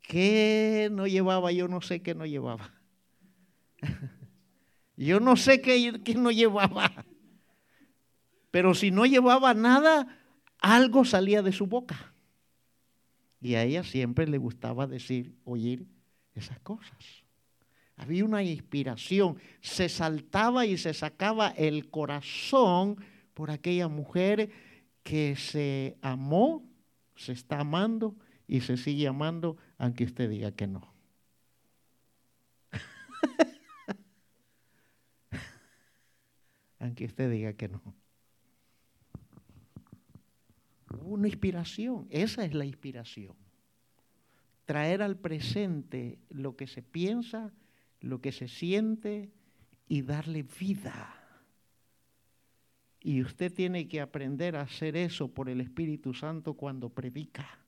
¿Qué 0.00 0.88
no 0.90 1.06
llevaba? 1.06 1.52
Yo 1.52 1.68
no 1.68 1.82
sé 1.82 2.00
qué 2.00 2.14
no 2.14 2.24
llevaba. 2.24 2.72
Yo 4.96 5.20
no 5.20 5.36
sé 5.36 5.60
qué, 5.60 6.00
no 6.16 6.30
llevaba. 6.30 7.04
Pero 8.50 8.74
si 8.74 8.90
no 8.90 9.06
llevaba 9.06 9.54
nada, 9.54 10.18
algo 10.58 11.04
salía 11.04 11.42
de 11.42 11.52
su 11.52 11.66
boca. 11.66 12.12
Y 13.40 13.54
a 13.54 13.64
ella 13.64 13.84
siempre 13.84 14.26
le 14.26 14.38
gustaba 14.38 14.86
decir, 14.86 15.34
oír 15.44 15.86
esas 16.34 16.58
cosas. 16.60 17.24
Había 17.96 18.24
una 18.24 18.42
inspiración, 18.42 19.38
se 19.60 19.88
saltaba 19.88 20.66
y 20.66 20.78
se 20.78 20.94
sacaba 20.94 21.50
el 21.50 21.90
corazón 21.90 22.96
por 23.34 23.50
aquella 23.50 23.88
mujer 23.88 24.50
que 25.02 25.36
se 25.36 25.96
amó, 26.00 26.66
se 27.14 27.32
está 27.32 27.60
amando 27.60 28.16
y 28.46 28.62
se 28.62 28.76
sigue 28.76 29.06
amando 29.06 29.56
aunque 29.78 30.04
usted 30.04 30.28
diga 30.28 30.52
que 30.52 30.66
no. 30.66 30.92
aunque 36.78 37.04
usted 37.04 37.30
diga 37.30 37.52
que 37.54 37.68
no. 37.68 37.99
Una 41.02 41.28
inspiración, 41.28 42.06
esa 42.10 42.44
es 42.44 42.54
la 42.54 42.64
inspiración. 42.64 43.34
Traer 44.64 45.02
al 45.02 45.16
presente 45.16 46.18
lo 46.28 46.56
que 46.56 46.66
se 46.66 46.82
piensa, 46.82 47.52
lo 48.00 48.20
que 48.20 48.32
se 48.32 48.48
siente 48.48 49.30
y 49.88 50.02
darle 50.02 50.42
vida. 50.42 51.16
Y 53.00 53.22
usted 53.22 53.52
tiene 53.52 53.88
que 53.88 54.00
aprender 54.00 54.56
a 54.56 54.62
hacer 54.62 54.96
eso 54.96 55.28
por 55.28 55.48
el 55.48 55.60
Espíritu 55.60 56.14
Santo 56.14 56.54
cuando 56.54 56.90
predica. 56.90 57.58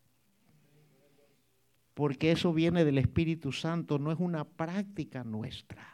Porque 1.95 2.33
eso 2.33 2.53
viene 2.53 2.85
del 2.85 2.99
Espíritu 2.99 3.53
Santo, 3.53 3.99
no 3.99 4.13
es 4.13 4.19
una 4.19 4.45
práctica 4.45 5.25
nuestra. 5.25 5.92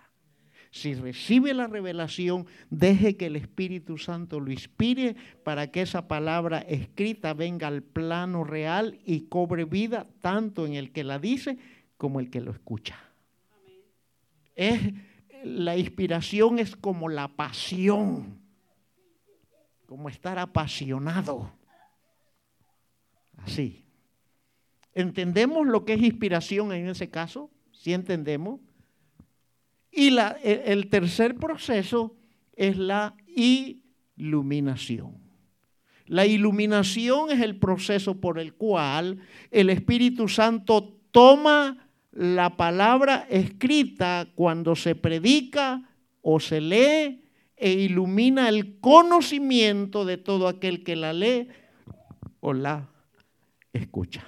Si 0.70 0.94
recibe 0.94 1.54
la 1.54 1.66
revelación, 1.66 2.46
deje 2.70 3.16
que 3.16 3.26
el 3.26 3.36
Espíritu 3.36 3.98
Santo 3.98 4.40
lo 4.40 4.52
inspire 4.52 5.16
para 5.44 5.70
que 5.70 5.82
esa 5.82 6.08
palabra 6.08 6.58
escrita 6.58 7.34
venga 7.34 7.68
al 7.68 7.82
plano 7.82 8.44
real 8.44 8.98
y 9.04 9.22
cobre 9.22 9.64
vida 9.64 10.06
tanto 10.20 10.66
en 10.66 10.74
el 10.74 10.92
que 10.92 11.04
la 11.04 11.18
dice 11.18 11.58
como 11.96 12.20
el 12.20 12.30
que 12.30 12.40
lo 12.40 12.50
escucha. 12.50 12.98
Es, 14.54 14.92
la 15.42 15.76
inspiración 15.76 16.58
es 16.58 16.76
como 16.76 17.08
la 17.08 17.28
pasión 17.28 18.38
como 19.88 20.10
estar 20.10 20.38
apasionado. 20.38 21.50
Así. 23.38 23.86
¿Entendemos 24.92 25.66
lo 25.66 25.86
que 25.86 25.94
es 25.94 26.02
inspiración 26.02 26.72
en 26.72 26.88
ese 26.88 27.08
caso? 27.08 27.50
¿Sí 27.72 27.94
entendemos? 27.94 28.60
Y 29.98 30.06
el, 30.16 30.20
el 30.44 30.88
tercer 30.90 31.34
proceso 31.34 32.14
es 32.54 32.76
la 32.76 33.16
iluminación. 33.26 35.16
La 36.06 36.24
iluminación 36.24 37.32
es 37.32 37.40
el 37.40 37.58
proceso 37.58 38.20
por 38.20 38.38
el 38.38 38.54
cual 38.54 39.18
el 39.50 39.70
Espíritu 39.70 40.28
Santo 40.28 41.00
toma 41.10 41.88
la 42.12 42.56
palabra 42.56 43.26
escrita 43.28 44.28
cuando 44.36 44.76
se 44.76 44.94
predica 44.94 45.82
o 46.22 46.38
se 46.38 46.60
lee 46.60 47.24
e 47.56 47.72
ilumina 47.72 48.48
el 48.48 48.78
conocimiento 48.78 50.04
de 50.04 50.16
todo 50.16 50.46
aquel 50.46 50.84
que 50.84 50.94
la 50.94 51.12
lee 51.12 51.48
o 52.38 52.52
la 52.52 52.88
escucha. 53.72 54.24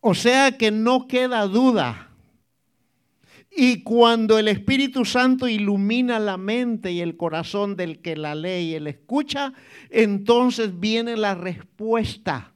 O 0.00 0.14
sea 0.14 0.58
que 0.58 0.70
no 0.70 1.08
queda 1.08 1.46
duda. 1.46 2.11
Y 3.54 3.82
cuando 3.82 4.38
el 4.38 4.48
Espíritu 4.48 5.04
Santo 5.04 5.46
ilumina 5.46 6.18
la 6.18 6.38
mente 6.38 6.90
y 6.90 7.00
el 7.00 7.16
corazón 7.16 7.76
del 7.76 8.00
que 8.00 8.16
la 8.16 8.34
lee 8.34 8.70
y 8.70 8.74
el 8.74 8.86
escucha, 8.86 9.52
entonces 9.90 10.80
viene 10.80 11.16
la 11.16 11.34
respuesta. 11.34 12.52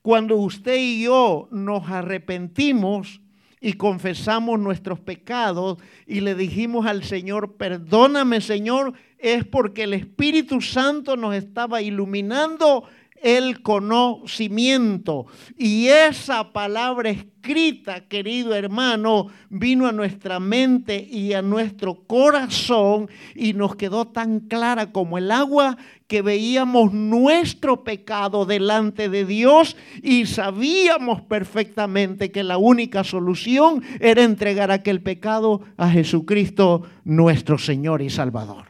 Cuando 0.00 0.36
usted 0.36 0.76
y 0.76 1.02
yo 1.04 1.48
nos 1.50 1.88
arrepentimos, 1.88 3.20
y 3.64 3.74
confesamos 3.74 4.58
nuestros 4.58 4.98
pecados 4.98 5.78
y 6.04 6.20
le 6.20 6.34
dijimos 6.34 6.84
al 6.84 7.04
Señor, 7.04 7.54
perdóname 7.54 8.40
Señor, 8.40 8.92
es 9.18 9.44
porque 9.44 9.84
el 9.84 9.94
Espíritu 9.94 10.60
Santo 10.60 11.16
nos 11.16 11.36
estaba 11.36 11.80
iluminando 11.80 12.82
el 13.22 13.62
conocimiento. 13.62 15.26
Y 15.56 15.88
esa 15.88 16.52
palabra 16.52 17.10
escrita, 17.10 18.06
querido 18.08 18.54
hermano, 18.54 19.28
vino 19.48 19.86
a 19.86 19.92
nuestra 19.92 20.40
mente 20.40 20.96
y 21.10 21.32
a 21.32 21.42
nuestro 21.42 22.04
corazón 22.06 23.08
y 23.34 23.52
nos 23.52 23.76
quedó 23.76 24.08
tan 24.08 24.40
clara 24.40 24.92
como 24.92 25.18
el 25.18 25.30
agua 25.30 25.76
que 26.06 26.22
veíamos 26.22 26.92
nuestro 26.92 27.84
pecado 27.84 28.44
delante 28.44 29.08
de 29.08 29.24
Dios 29.24 29.76
y 30.02 30.26
sabíamos 30.26 31.22
perfectamente 31.22 32.30
que 32.30 32.42
la 32.42 32.58
única 32.58 33.02
solución 33.02 33.82
era 33.98 34.22
entregar 34.22 34.70
aquel 34.70 35.02
pecado 35.02 35.62
a 35.76 35.88
Jesucristo 35.88 36.82
nuestro 37.04 37.56
Señor 37.56 38.02
y 38.02 38.10
Salvador. 38.10 38.66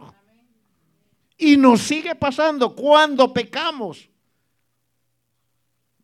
Y 1.36 1.56
nos 1.56 1.80
sigue 1.80 2.14
pasando 2.14 2.76
cuando 2.76 3.32
pecamos. 3.32 4.11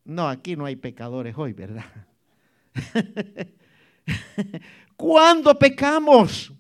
No, 0.09 0.27
aquí 0.27 0.57
no 0.57 0.65
hay 0.65 0.75
pecadores 0.75 1.35
hoy, 1.37 1.53
¿verdad? 1.53 1.85
cuando 4.97 5.59
pecamos, 5.59 6.51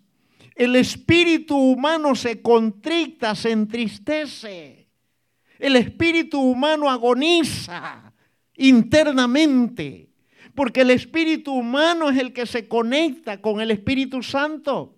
el 0.54 0.76
espíritu 0.76 1.56
humano 1.56 2.14
se 2.14 2.42
contricta, 2.42 3.34
se 3.34 3.52
entristece. 3.52 4.90
El 5.58 5.76
espíritu 5.76 6.38
humano 6.38 6.90
agoniza 6.90 8.12
internamente, 8.54 10.10
porque 10.54 10.82
el 10.82 10.90
espíritu 10.90 11.54
humano 11.54 12.10
es 12.10 12.18
el 12.18 12.34
que 12.34 12.44
se 12.44 12.68
conecta 12.68 13.40
con 13.40 13.62
el 13.62 13.70
Espíritu 13.70 14.22
Santo. 14.22 14.94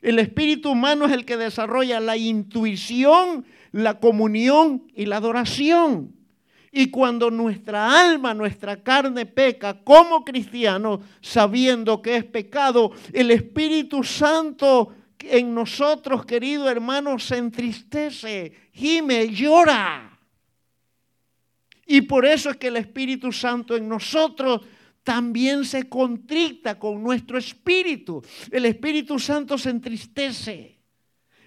El 0.00 0.20
espíritu 0.20 0.70
humano 0.70 1.06
es 1.06 1.12
el 1.12 1.24
que 1.24 1.36
desarrolla 1.36 1.98
la 1.98 2.16
intuición, 2.16 3.44
la 3.72 3.98
comunión 3.98 4.84
y 4.94 5.06
la 5.06 5.16
adoración. 5.16 6.19
Y 6.72 6.88
cuando 6.90 7.30
nuestra 7.30 8.00
alma, 8.00 8.32
nuestra 8.32 8.80
carne 8.80 9.26
peca 9.26 9.82
como 9.82 10.24
cristianos, 10.24 11.00
sabiendo 11.20 12.00
que 12.00 12.16
es 12.16 12.24
pecado, 12.24 12.92
el 13.12 13.32
Espíritu 13.32 14.04
Santo 14.04 14.94
en 15.18 15.52
nosotros, 15.52 16.24
querido 16.24 16.70
hermano, 16.70 17.18
se 17.18 17.38
entristece, 17.38 18.70
gime, 18.72 19.28
llora. 19.28 20.18
Y 21.86 22.02
por 22.02 22.24
eso 22.24 22.50
es 22.50 22.56
que 22.56 22.68
el 22.68 22.76
Espíritu 22.76 23.32
Santo 23.32 23.76
en 23.76 23.88
nosotros 23.88 24.60
también 25.02 25.64
se 25.64 25.88
contrita 25.88 26.78
con 26.78 27.02
nuestro 27.02 27.36
espíritu. 27.36 28.22
El 28.50 28.66
Espíritu 28.66 29.18
Santo 29.18 29.58
se 29.58 29.70
entristece. 29.70 30.78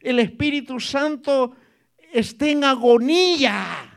El 0.02 0.20
Espíritu 0.20 0.82
Santo 0.82 1.56
está 2.12 2.48
en 2.48 2.66
agonía 2.66 3.93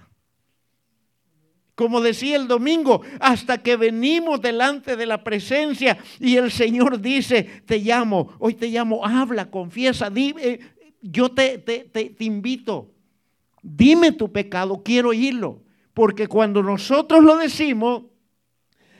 como 1.77 2.01
decía 2.01 2.37
el 2.37 2.49
domingo, 2.49 3.03
hasta 3.21 3.59
que 3.59 3.77
venimos 3.77 4.41
delante 4.41 4.97
de 4.97 5.07
la 5.07 5.23
presencia 5.23 5.99
y 6.19 6.37
el 6.37 6.51
Señor 6.51 7.01
dice, 7.01 7.62
te 7.67 7.79
llamo, 7.79 8.33
hoy 8.39 8.55
te 8.55 8.69
llamo, 8.69 9.05
habla, 9.07 9.51
confiesa, 9.51 10.11
dime, 10.11 10.43
eh, 10.43 10.61
yo 11.03 11.29
te, 11.29 11.59
te, 11.59 11.85
te 11.85 12.25
invito, 12.25 12.91
dime 13.62 14.11
tu 14.12 14.33
pecado, 14.33 14.83
quiero 14.83 15.11
oírlo, 15.11 15.62
porque 15.93 16.27
cuando 16.27 16.62
nosotros 16.62 17.23
lo 17.23 17.37
decimos, 17.37 18.05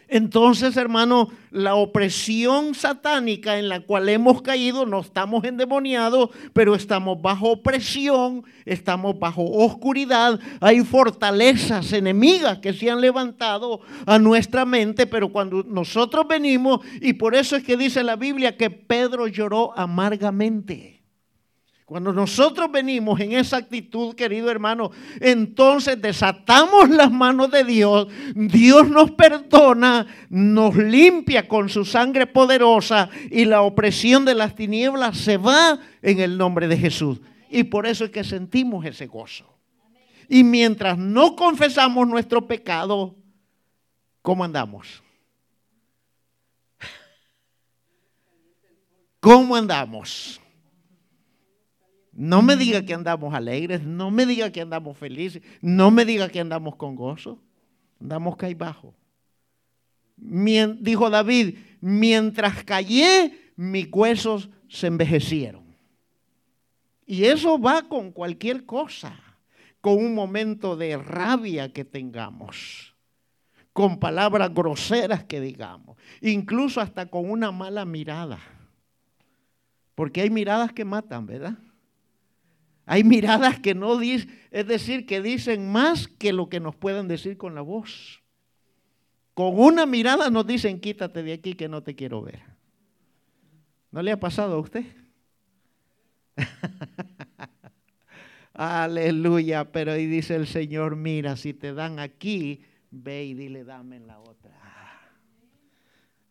Entonces, 0.09 0.77
hermano, 0.77 1.31
la 1.51 1.75
opresión 1.75 2.75
satánica 2.75 3.59
en 3.59 3.69
la 3.69 3.81
cual 3.81 4.09
hemos 4.09 4.40
caído, 4.40 4.87
no 4.87 5.01
estamos 5.01 5.42
endemoniados, 5.45 6.31
pero 6.53 6.77
estamos 6.77 7.21
bajo 7.21 7.51
opresión, 7.51 8.45
estamos 8.64 9.19
bajo 9.19 9.42
oscuridad. 9.42 10.38
Hay 10.61 10.85
fortalezas 10.85 11.92
enemigas 11.92 12.59
que 12.59 12.73
se 12.73 12.88
han 12.88 13.01
levantado 13.01 13.81
a 14.07 14.19
nuestra 14.19 14.64
mente, 14.64 15.07
pero 15.07 15.33
cuando 15.33 15.64
nosotros 15.64 16.27
venimos, 16.29 16.81
y 17.01 17.14
por 17.14 17.35
eso 17.35 17.57
es 17.57 17.64
que 17.64 17.77
dice 17.77 18.05
la 18.05 18.16
Biblia 18.16 18.57
que 18.57 18.71
Pedro 18.71 19.27
lloró 19.27 19.77
amargamente. 19.77 20.96
Cuando 21.87 22.12
nosotros 22.12 22.68
venimos 22.72 23.20
en 23.20 23.31
esa 23.31 23.59
actitud, 23.59 24.16
querido 24.16 24.51
hermano, 24.51 24.90
entonces 25.20 26.03
desatamos 26.03 26.90
las 26.90 27.12
manos 27.12 27.49
de 27.53 27.62
Dios, 27.62 28.09
Dios 28.35 28.88
nos 28.88 29.12
perdona, 29.12 30.05
nos 30.29 30.75
limpia 30.75 31.46
con 31.46 31.68
su 31.68 31.85
sangre 31.85 32.27
poderosa 32.27 33.09
y 33.31 33.44
la 33.44 33.62
opresión 33.62 34.25
de 34.25 34.35
las 34.35 34.57
tinieblas 34.57 35.16
se 35.16 35.37
va 35.37 35.79
en 36.03 36.18
el 36.18 36.37
nombre 36.37 36.66
de 36.66 36.77
Jesús. 36.77 37.20
Y 37.51 37.62
por 37.62 37.87
eso 37.87 38.05
es 38.05 38.11
que 38.11 38.25
sentimos 38.25 38.85
ese 38.85 39.07
gozo. 39.07 39.57
Y 40.29 40.42
mientras 40.42 40.99
no 40.99 41.37
confesamos 41.37 42.09
nuestro 42.09 42.49
pecado, 42.49 43.14
¿cómo 44.22 44.42
andamos? 44.42 45.05
¿Cómo 49.20 49.55
andamos? 49.55 50.40
No 52.17 52.41
me 52.41 52.57
diga 52.57 52.83
que 52.83 52.95
andamos 52.95 53.35
alegres, 53.35 53.83
no 53.83 54.11
me 54.11 54.25
diga 54.25 54.51
que 54.51 54.63
andamos 54.63 54.97
felices, 54.97 55.43
no 55.61 55.91
me 55.91 56.07
diga 56.07 56.31
que 56.31 56.41
andamos 56.41 56.77
con 56.77 56.97
gozo. 56.97 57.39
Andamos 58.01 58.37
bajo. 58.57 58.95
Dijo 60.17 61.11
David, 61.11 61.59
mientras 61.81 62.65
callé, 62.65 63.53
mis 63.57 63.89
huesos 63.93 64.49
se 64.69 64.87
envejecieron. 64.87 65.65
Y 67.07 67.25
eso 67.25 67.59
va 67.59 67.83
con 67.83 68.11
cualquier 68.13 68.65
cosa, 68.65 69.19
con 69.81 69.99
un 69.99 70.15
momento 70.15 70.77
de 70.77 70.97
rabia 70.97 71.73
que 71.73 71.85
tengamos, 71.85 72.95
con 73.73 73.99
palabras 73.99 74.53
groseras 74.53 75.23
que 75.25 75.41
digamos, 75.41 75.97
incluso 76.23 76.81
hasta 76.81 77.07
con 77.07 77.31
una 77.31 77.53
mala 77.53 77.85
mirada. 77.85 78.41
Porque 79.95 80.23
hay 80.23 80.31
miradas 80.31 80.73
que 80.73 80.85
matan, 80.85 81.27
¿verdad? 81.27 81.59
Hay 82.87 83.03
miradas 83.03 83.59
que 83.59 83.75
no 83.75 83.99
dicen, 83.99 84.31
es 84.53 84.66
decir, 84.66 85.07
que 85.07 85.20
dicen 85.20 85.70
más 85.70 86.07
que 86.07 86.33
lo 86.33 86.49
que 86.49 86.61
nos 86.61 86.77
puedan 86.77 87.09
decir 87.09 87.37
con 87.37 87.57
la 87.57 87.61
voz. 87.61 88.22
Con 89.35 89.59
una 89.59 89.85
mirada 89.87 90.31
nos 90.31 90.46
dicen, 90.46 90.81
quítate 90.81 91.25
de 91.25 91.33
aquí 91.33 91.55
que 91.55 91.68
no 91.68 91.83
te 91.83 91.96
quiero 91.96 92.22
ver. 92.22 92.42
¿No 93.90 94.03
le 94.03 94.12
ha 94.12 94.20
pasado 94.20 94.55
a 94.55 94.61
usted? 94.61 94.85
Aleluya, 98.55 99.70
pero 99.72 99.92
ahí 99.92 100.07
dice 100.07 100.37
el 100.37 100.46
Señor, 100.46 100.94
mira, 100.94 101.37
si 101.37 101.53
te 101.55 101.75
dan 101.75 101.99
aquí, 101.99 102.62
ve 102.90 103.25
y 103.25 103.35
dile, 103.35 103.64
dame 103.64 103.96
en 103.96 104.07
la 104.07 104.20
otra. 104.20 104.55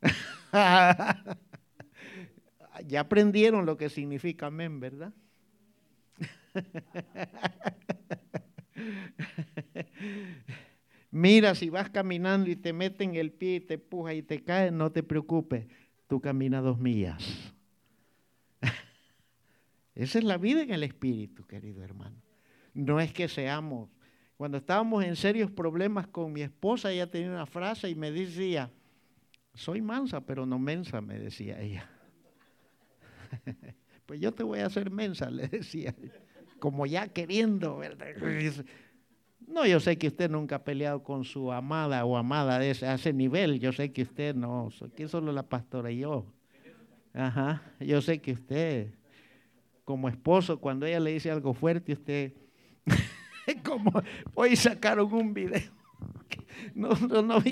ya 2.87 3.01
aprendieron 3.01 3.65
lo 3.65 3.75
que 3.75 3.89
significa 3.89 4.47
amén, 4.47 4.79
¿verdad? 4.79 5.11
Mira, 11.11 11.55
si 11.55 11.69
vas 11.69 11.89
caminando 11.89 12.49
y 12.49 12.55
te 12.55 12.71
meten 12.73 13.15
el 13.15 13.31
pie 13.31 13.55
y 13.55 13.59
te 13.61 13.75
empuja 13.75 14.13
y 14.13 14.21
te 14.21 14.43
caes, 14.43 14.73
no 14.73 14.91
te 14.91 15.03
preocupes, 15.03 15.65
tú 16.07 16.19
caminas 16.19 16.61
dos 16.63 16.77
millas. 16.77 17.53
Esa 19.95 20.19
es 20.19 20.25
la 20.25 20.37
vida 20.37 20.61
en 20.61 20.71
el 20.71 20.83
espíritu, 20.83 21.45
querido 21.45 21.81
hermano. 21.83 22.21
No 22.73 22.99
es 22.99 23.13
que 23.13 23.29
seamos. 23.29 23.89
Cuando 24.35 24.57
estábamos 24.57 25.05
en 25.05 25.15
serios 25.15 25.49
problemas 25.49 26.07
con 26.07 26.33
mi 26.33 26.41
esposa, 26.41 26.91
ella 26.91 27.09
tenía 27.09 27.29
una 27.29 27.45
frase 27.45 27.89
y 27.89 27.95
me 27.95 28.11
decía, 28.11 28.69
soy 29.53 29.81
mansa, 29.81 30.19
pero 30.19 30.45
no 30.45 30.59
mensa, 30.59 30.99
me 30.99 31.17
decía 31.17 31.61
ella. 31.61 31.89
pues 34.05 34.19
yo 34.19 34.33
te 34.33 34.43
voy 34.43 34.59
a 34.59 34.65
hacer 34.65 34.91
mensa, 34.91 35.29
le 35.29 35.47
decía 35.47 35.95
como 36.65 36.87
ya 36.87 37.07
queriendo, 37.09 37.77
¿verdad? 37.77 38.07
No, 39.45 39.67
yo 39.67 39.79
sé 39.79 39.99
que 39.99 40.07
usted 40.07 40.31
nunca 40.31 40.55
ha 40.55 40.63
peleado 40.63 41.03
con 41.03 41.23
su 41.23 41.51
amada 41.51 42.03
o 42.05 42.17
amada 42.17 42.57
de 42.57 42.71
ese, 42.71 42.87
a 42.87 42.95
ese 42.95 43.13
nivel. 43.13 43.59
Yo 43.59 43.71
sé 43.71 43.93
que 43.93 44.01
usted 44.01 44.33
no, 44.33 44.69
aquí 44.83 45.07
solo 45.07 45.31
la 45.31 45.43
pastora 45.43 45.91
y 45.91 45.99
yo. 45.99 46.25
Ajá, 47.13 47.61
yo 47.79 48.01
sé 48.01 48.19
que 48.19 48.31
usted, 48.31 48.95
como 49.83 50.09
esposo, 50.09 50.59
cuando 50.59 50.87
ella 50.87 50.99
le 50.99 51.11
dice 51.11 51.29
algo 51.29 51.53
fuerte, 51.53 51.93
usted, 51.93 52.33
como 53.63 54.01
hoy 54.33 54.55
sacaron 54.55 55.13
un 55.13 55.35
video. 55.35 55.71
No, 56.73 56.89
no, 57.07 57.21
no, 57.21 57.43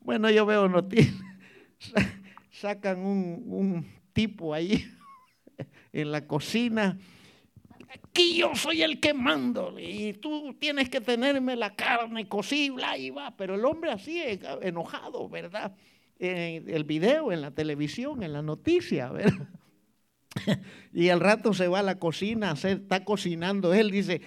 bueno, 0.00 0.30
yo 0.30 0.46
veo 0.46 0.70
noticias, 0.70 1.22
sacan 2.50 3.00
un, 3.00 3.44
un 3.46 3.86
tipo 4.14 4.54
ahí 4.54 4.90
en 5.92 6.12
la 6.12 6.26
cocina 6.26 6.96
aquí 7.88 8.38
yo 8.38 8.54
soy 8.54 8.82
el 8.82 9.00
que 9.00 9.14
mando 9.14 9.74
y 9.78 10.14
tú 10.14 10.54
tienes 10.58 10.88
que 10.88 11.00
tenerme 11.00 11.56
la 11.56 11.74
carne 11.74 12.28
cocida 12.28 12.96
y 12.96 13.10
va. 13.10 13.36
Pero 13.36 13.54
el 13.54 13.64
hombre 13.64 13.90
así 13.90 14.22
enojado, 14.62 15.28
¿verdad? 15.28 15.74
En 16.18 16.68
el 16.68 16.84
video, 16.84 17.32
en 17.32 17.40
la 17.40 17.52
televisión, 17.52 18.22
en 18.22 18.32
la 18.32 18.42
noticia, 18.42 19.08
¿verdad? 19.12 19.48
Y 20.92 21.08
al 21.08 21.20
rato 21.20 21.54
se 21.54 21.68
va 21.68 21.80
a 21.80 21.82
la 21.82 21.98
cocina, 21.98 22.54
se 22.56 22.72
está 22.72 23.04
cocinando. 23.04 23.74
Él 23.74 23.90
dice, 23.90 24.20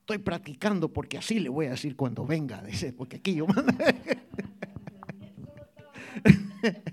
estoy 0.00 0.18
practicando 0.18 0.92
porque 0.92 1.18
así 1.18 1.38
le 1.38 1.48
voy 1.48 1.66
a 1.66 1.70
decir 1.70 1.96
cuando 1.96 2.26
venga, 2.26 2.62
dice, 2.66 2.92
porque 2.92 3.16
aquí 3.16 3.34
yo 3.34 3.46
mando. 3.46 3.72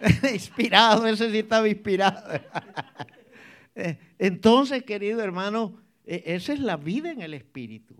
inspirado, 0.32 1.06
ese 1.06 1.30
sí 1.30 1.38
estaba 1.38 1.68
inspirado. 1.68 2.40
Entonces, 4.18 4.82
querido 4.82 5.20
hermano, 5.22 5.76
e, 6.04 6.22
esa 6.26 6.52
es 6.52 6.60
la 6.60 6.76
vida 6.76 7.10
en 7.10 7.20
el 7.20 7.34
Espíritu. 7.34 7.94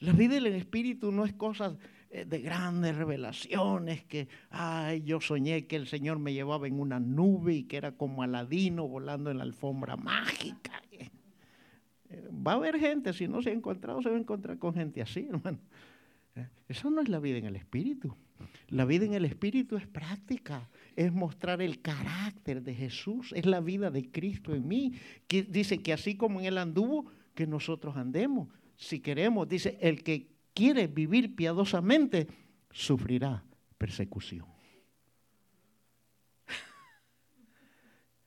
La 0.00 0.12
vida 0.12 0.36
en 0.36 0.46
el 0.46 0.54
Espíritu 0.54 1.10
no 1.10 1.24
es 1.24 1.32
cosa 1.32 1.76
eh, 2.10 2.24
de 2.24 2.40
grandes 2.40 2.96
revelaciones, 2.96 4.04
que, 4.04 4.28
ay, 4.50 5.02
yo 5.02 5.20
soñé 5.20 5.66
que 5.66 5.76
el 5.76 5.86
Señor 5.86 6.18
me 6.18 6.32
llevaba 6.32 6.66
en 6.66 6.80
una 6.80 7.00
nube 7.00 7.54
y 7.54 7.64
que 7.64 7.76
era 7.76 7.92
como 7.92 8.22
Aladino 8.22 8.88
volando 8.88 9.30
en 9.30 9.38
la 9.38 9.44
alfombra 9.44 9.96
mágica. 9.96 10.82
Va 12.46 12.52
a 12.52 12.54
haber 12.54 12.78
gente, 12.78 13.12
si 13.12 13.28
no 13.28 13.42
se 13.42 13.50
ha 13.50 13.52
encontrado, 13.52 14.00
se 14.00 14.08
va 14.08 14.16
a 14.16 14.20
encontrar 14.20 14.58
con 14.58 14.72
gente 14.72 15.02
así, 15.02 15.26
hermano. 15.28 15.58
Eh, 16.34 16.46
eso 16.68 16.88
no 16.90 17.02
es 17.02 17.08
la 17.10 17.18
vida 17.18 17.36
en 17.36 17.44
el 17.44 17.56
Espíritu. 17.56 18.14
La 18.68 18.86
vida 18.86 19.04
en 19.04 19.12
el 19.12 19.26
Espíritu 19.26 19.76
es 19.76 19.86
práctica, 19.86 20.68
es 20.98 21.12
mostrar 21.12 21.62
el 21.62 21.80
carácter 21.80 22.60
de 22.60 22.74
Jesús, 22.74 23.32
es 23.36 23.46
la 23.46 23.60
vida 23.60 23.88
de 23.88 24.10
Cristo 24.10 24.52
en 24.52 24.66
mí. 24.66 24.94
Dice 25.28 25.78
que 25.80 25.92
así 25.92 26.16
como 26.16 26.40
en 26.40 26.46
Él 26.46 26.58
anduvo, 26.58 27.06
que 27.36 27.46
nosotros 27.46 27.96
andemos. 27.96 28.48
Si 28.74 28.98
queremos, 28.98 29.48
dice, 29.48 29.78
el 29.80 30.02
que 30.02 30.26
quiere 30.52 30.88
vivir 30.88 31.36
piadosamente, 31.36 32.26
sufrirá 32.72 33.44
persecución. 33.78 34.46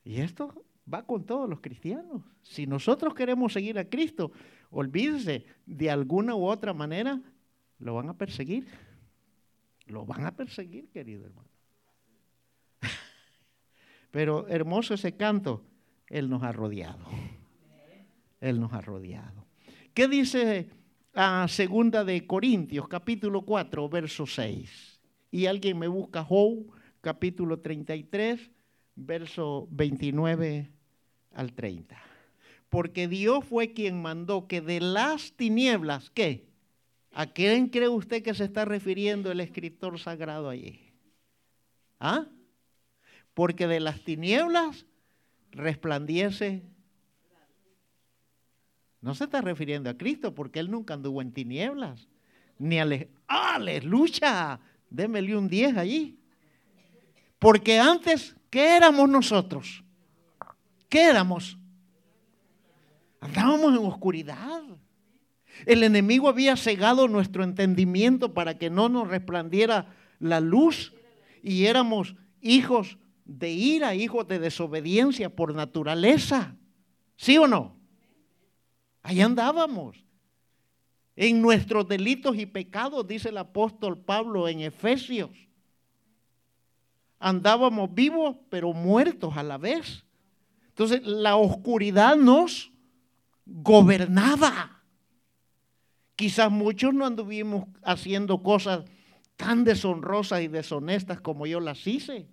Y 0.02 0.20
esto 0.22 0.64
va 0.92 1.04
con 1.04 1.26
todos 1.26 1.50
los 1.50 1.60
cristianos. 1.60 2.22
Si 2.40 2.66
nosotros 2.66 3.12
queremos 3.12 3.52
seguir 3.52 3.78
a 3.78 3.84
Cristo, 3.84 4.32
olvídese, 4.70 5.44
de 5.66 5.90
alguna 5.90 6.34
u 6.34 6.46
otra 6.46 6.72
manera 6.72 7.20
lo 7.78 7.96
van 7.96 8.08
a 8.08 8.16
perseguir. 8.16 8.66
Lo 9.88 10.06
van 10.06 10.24
a 10.24 10.34
perseguir, 10.34 10.88
querido 10.88 11.26
hermano. 11.26 11.51
Pero 14.12 14.46
hermoso 14.46 14.94
ese 14.94 15.16
canto, 15.16 15.64
Él 16.06 16.28
nos 16.28 16.44
ha 16.44 16.52
rodeado. 16.52 17.04
Él 18.40 18.60
nos 18.60 18.72
ha 18.72 18.80
rodeado. 18.82 19.46
¿Qué 19.94 20.06
dice 20.06 20.68
a 21.14 21.48
segunda 21.48 22.04
de 22.04 22.26
Corintios, 22.26 22.86
capítulo 22.88 23.42
4, 23.42 23.88
verso 23.88 24.26
6? 24.26 25.00
Y 25.30 25.46
alguien 25.46 25.78
me 25.78 25.88
busca 25.88 26.22
Job, 26.22 26.66
capítulo 27.00 27.60
33, 27.60 28.50
verso 28.96 29.66
29 29.70 30.70
al 31.32 31.52
30. 31.54 31.96
Porque 32.68 33.08
Dios 33.08 33.44
fue 33.46 33.72
quien 33.72 34.02
mandó 34.02 34.46
que 34.46 34.60
de 34.60 34.80
las 34.80 35.32
tinieblas, 35.32 36.10
¿qué? 36.10 36.48
¿A 37.12 37.26
quién 37.26 37.68
cree 37.68 37.88
usted 37.88 38.22
que 38.22 38.34
se 38.34 38.44
está 38.44 38.66
refiriendo 38.66 39.32
el 39.32 39.40
escritor 39.40 39.98
sagrado 39.98 40.50
allí? 40.50 40.80
¿Ah? 41.98 42.26
Porque 43.34 43.66
de 43.66 43.80
las 43.80 44.02
tinieblas 44.04 44.86
resplandiece 45.50 46.62
No 49.00 49.14
se 49.14 49.24
está 49.24 49.40
refiriendo 49.40 49.90
a 49.90 49.98
Cristo 49.98 50.34
porque 50.34 50.60
Él 50.60 50.70
nunca 50.70 50.94
anduvo 50.94 51.20
en 51.22 51.32
tinieblas. 51.32 52.08
Ni 52.58 52.78
a 52.78 52.86
¡Aleluya! 53.26 54.60
Démele 54.88 55.36
un 55.36 55.48
10 55.48 55.76
allí. 55.76 56.18
Porque 57.38 57.80
antes, 57.80 58.36
¿qué 58.50 58.76
éramos 58.76 59.08
nosotros? 59.08 59.82
¿Qué 60.88 61.02
éramos? 61.02 61.58
Andábamos 63.20 63.72
en 63.72 63.86
oscuridad. 63.86 64.62
El 65.66 65.82
enemigo 65.82 66.28
había 66.28 66.56
cegado 66.56 67.08
nuestro 67.08 67.42
entendimiento 67.44 68.34
para 68.34 68.58
que 68.58 68.70
no 68.70 68.88
nos 68.88 69.08
resplandiera 69.08 69.94
la 70.20 70.40
luz 70.40 70.92
y 71.42 71.66
éramos 71.66 72.14
hijos 72.40 72.98
de 73.38 73.50
ira, 73.50 73.94
hijos 73.94 74.26
de 74.28 74.38
desobediencia 74.38 75.34
por 75.34 75.54
naturaleza. 75.54 76.56
¿Sí 77.16 77.38
o 77.38 77.46
no? 77.46 77.76
Ahí 79.02 79.20
andábamos. 79.20 80.04
En 81.14 81.42
nuestros 81.42 81.86
delitos 81.86 82.36
y 82.36 82.46
pecados, 82.46 83.06
dice 83.06 83.28
el 83.28 83.38
apóstol 83.38 83.98
Pablo 83.98 84.48
en 84.48 84.60
Efesios. 84.60 85.30
Andábamos 87.18 87.92
vivos, 87.94 88.36
pero 88.48 88.72
muertos 88.72 89.36
a 89.36 89.42
la 89.42 89.58
vez. 89.58 90.04
Entonces, 90.68 91.02
la 91.04 91.36
oscuridad 91.36 92.16
nos 92.16 92.72
gobernaba. 93.44 94.82
Quizás 96.16 96.50
muchos 96.50 96.94
no 96.94 97.06
anduvimos 97.06 97.66
haciendo 97.82 98.42
cosas 98.42 98.84
tan 99.36 99.64
deshonrosas 99.64 100.42
y 100.42 100.48
deshonestas 100.48 101.20
como 101.20 101.46
yo 101.46 101.60
las 101.60 101.86
hice. 101.86 102.28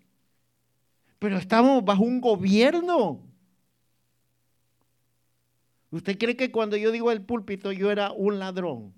Pero 1.20 1.38
estamos 1.38 1.84
bajo 1.84 2.04
un 2.04 2.22
gobierno. 2.22 3.20
¿Usted 5.92 6.18
cree 6.18 6.38
que 6.38 6.52
cuando 6.52 6.78
yo 6.78 6.92
digo 6.92 7.12
el 7.12 7.22
púlpito 7.22 7.72
yo 7.72 7.92
era 7.92 8.12
un 8.12 8.40
ladrón? 8.40 8.94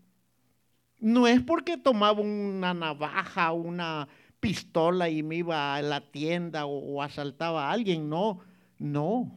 No 0.99 1.27
es 1.27 1.41
porque 1.41 1.77
tomaba 1.77 2.21
una 2.21 2.73
navaja, 2.73 3.51
una 3.53 4.07
pistola 4.39 5.09
y 5.09 5.23
me 5.23 5.37
iba 5.37 5.75
a 5.75 5.81
la 5.81 6.11
tienda 6.11 6.65
o, 6.65 7.01
asaltaba 7.01 7.69
a 7.69 7.71
alguien, 7.71 8.09
no, 8.09 8.39
no. 8.77 9.31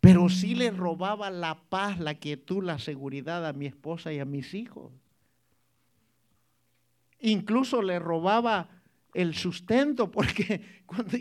Pero 0.00 0.28
sí 0.28 0.54
le 0.54 0.70
robaba 0.70 1.30
la 1.30 1.56
paz, 1.68 1.98
la 1.98 2.14
quietud, 2.14 2.62
la 2.62 2.78
seguridad 2.78 3.44
a 3.46 3.52
mi 3.52 3.66
esposa 3.66 4.12
y 4.12 4.20
a 4.20 4.24
mis 4.24 4.54
hijos. 4.54 4.92
Incluso 7.18 7.82
le 7.82 7.98
robaba 7.98 8.68
el 9.16 9.34
sustento, 9.34 10.10
porque 10.10 10.60
cuando 10.86 11.16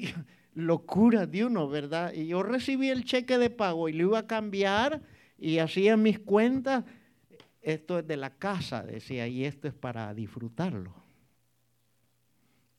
locura 0.54 1.26
de 1.26 1.46
uno, 1.46 1.68
¿verdad? 1.68 2.14
Y 2.14 2.28
yo 2.28 2.44
recibí 2.44 2.90
el 2.90 3.06
cheque 3.06 3.38
de 3.38 3.50
pago 3.50 3.90
y 3.90 3.94
lo 3.94 4.04
iba 4.04 4.20
a 4.20 4.28
cambiar 4.28 5.02
y 5.38 5.60
hacía 5.60 5.98
mis 5.98 6.20
cuentas. 6.20 6.84
Esto 7.62 8.00
es 8.00 8.08
de 8.08 8.18
la 8.18 8.38
casa, 8.38 8.84
decía, 8.84 9.28
y 9.28 9.44
esto 9.44 9.68
es 9.68 9.74
para 9.74 10.14
disfrutarlo. 10.14 10.94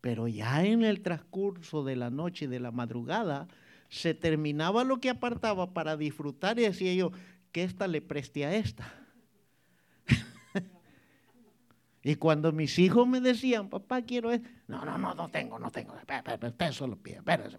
Pero 0.01 0.29
ya 0.29 0.65
en 0.65 0.85
el 0.85 1.03
transcurso 1.03 1.83
de 1.83 1.97
la 1.97 2.11
noche 2.11 2.45
y 2.45 2.49
de 2.49 2.61
la 2.61 2.71
madrugada, 2.71 3.49
se 3.89 4.15
terminaba 4.15 4.85
lo 4.85 5.01
que 5.01 5.11
apartaba 5.11 5.73
para 5.73 5.97
disfrutar 5.97 6.59
y 6.59 6.63
decía 6.63 6.95
yo, 6.95 7.11
que 7.53 7.65
esta 7.65 7.89
le 7.89 8.01
preste 8.01 8.45
a 8.45 8.55
esta. 8.55 9.06
Y 12.09 12.15
cuando 12.15 12.53
mis 12.53 12.79
hijos 12.79 13.05
me 13.09 13.21
decían, 13.21 13.69
papá, 13.69 14.01
quiero 14.03 14.31
esto, 14.31 14.49
no, 14.69 14.85
no, 14.85 14.97
no, 14.97 15.13
no 15.13 15.29
tengo, 15.29 15.59
no 15.59 15.73
tengo, 15.73 15.93
usted 15.93 16.71
solo 16.71 16.95
pide, 16.95 17.17
espérese. 17.17 17.59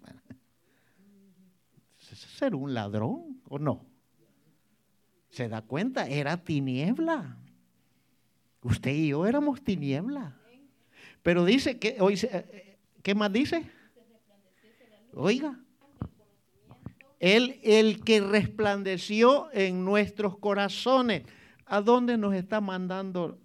¿Es 2.09 2.17
ser 2.17 2.55
un 2.55 2.73
ladrón 2.73 3.41
o 3.49 3.59
no? 3.59 3.85
¿Se 5.27 5.49
da 5.49 5.63
cuenta? 5.63 6.07
Era 6.07 6.37
tiniebla. 6.37 7.35
Usted 8.61 8.91
y 8.91 9.09
yo 9.09 9.25
éramos 9.25 9.61
tiniebla. 9.61 10.37
Pero 11.23 11.43
dice 11.43 11.77
que, 11.77 11.97
hoy, 11.99 12.17
eh, 12.23 12.77
¿qué 13.03 13.15
más 13.15 13.33
dice? 13.33 13.69
Oiga, 15.11 15.59
él, 17.19 17.59
el 17.63 18.01
que 18.01 18.21
resplandeció 18.21 19.49
en 19.51 19.83
nuestros 19.83 20.37
corazones. 20.37 21.23
¿A 21.65 21.81
dónde 21.81 22.17
nos 22.17 22.33
está 22.33 22.61
mandando 22.61 23.41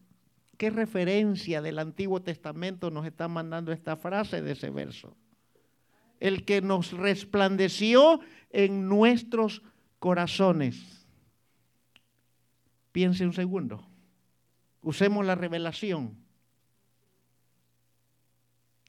¿Qué 0.63 0.71
referencia 0.71 1.61
del 1.61 1.81
Antiguo 1.81 2.23
Testamento 2.23 2.89
nos 2.93 3.05
está 3.05 3.27
mandando 3.27 3.73
esta 3.73 3.97
frase 3.97 4.43
de 4.43 4.53
ese 4.53 4.71
verso? 4.71 5.17
El 6.21 6.45
que 6.45 6.63
nos 6.63 6.93
resplandeció 6.93 8.21
en 8.49 8.89
nuestros 8.89 9.61
corazones. 9.99 11.05
Piense 12.93 13.27
un 13.27 13.33
segundo. 13.33 13.85
Usemos 14.83 15.27
la 15.27 15.35
revelación. 15.35 16.17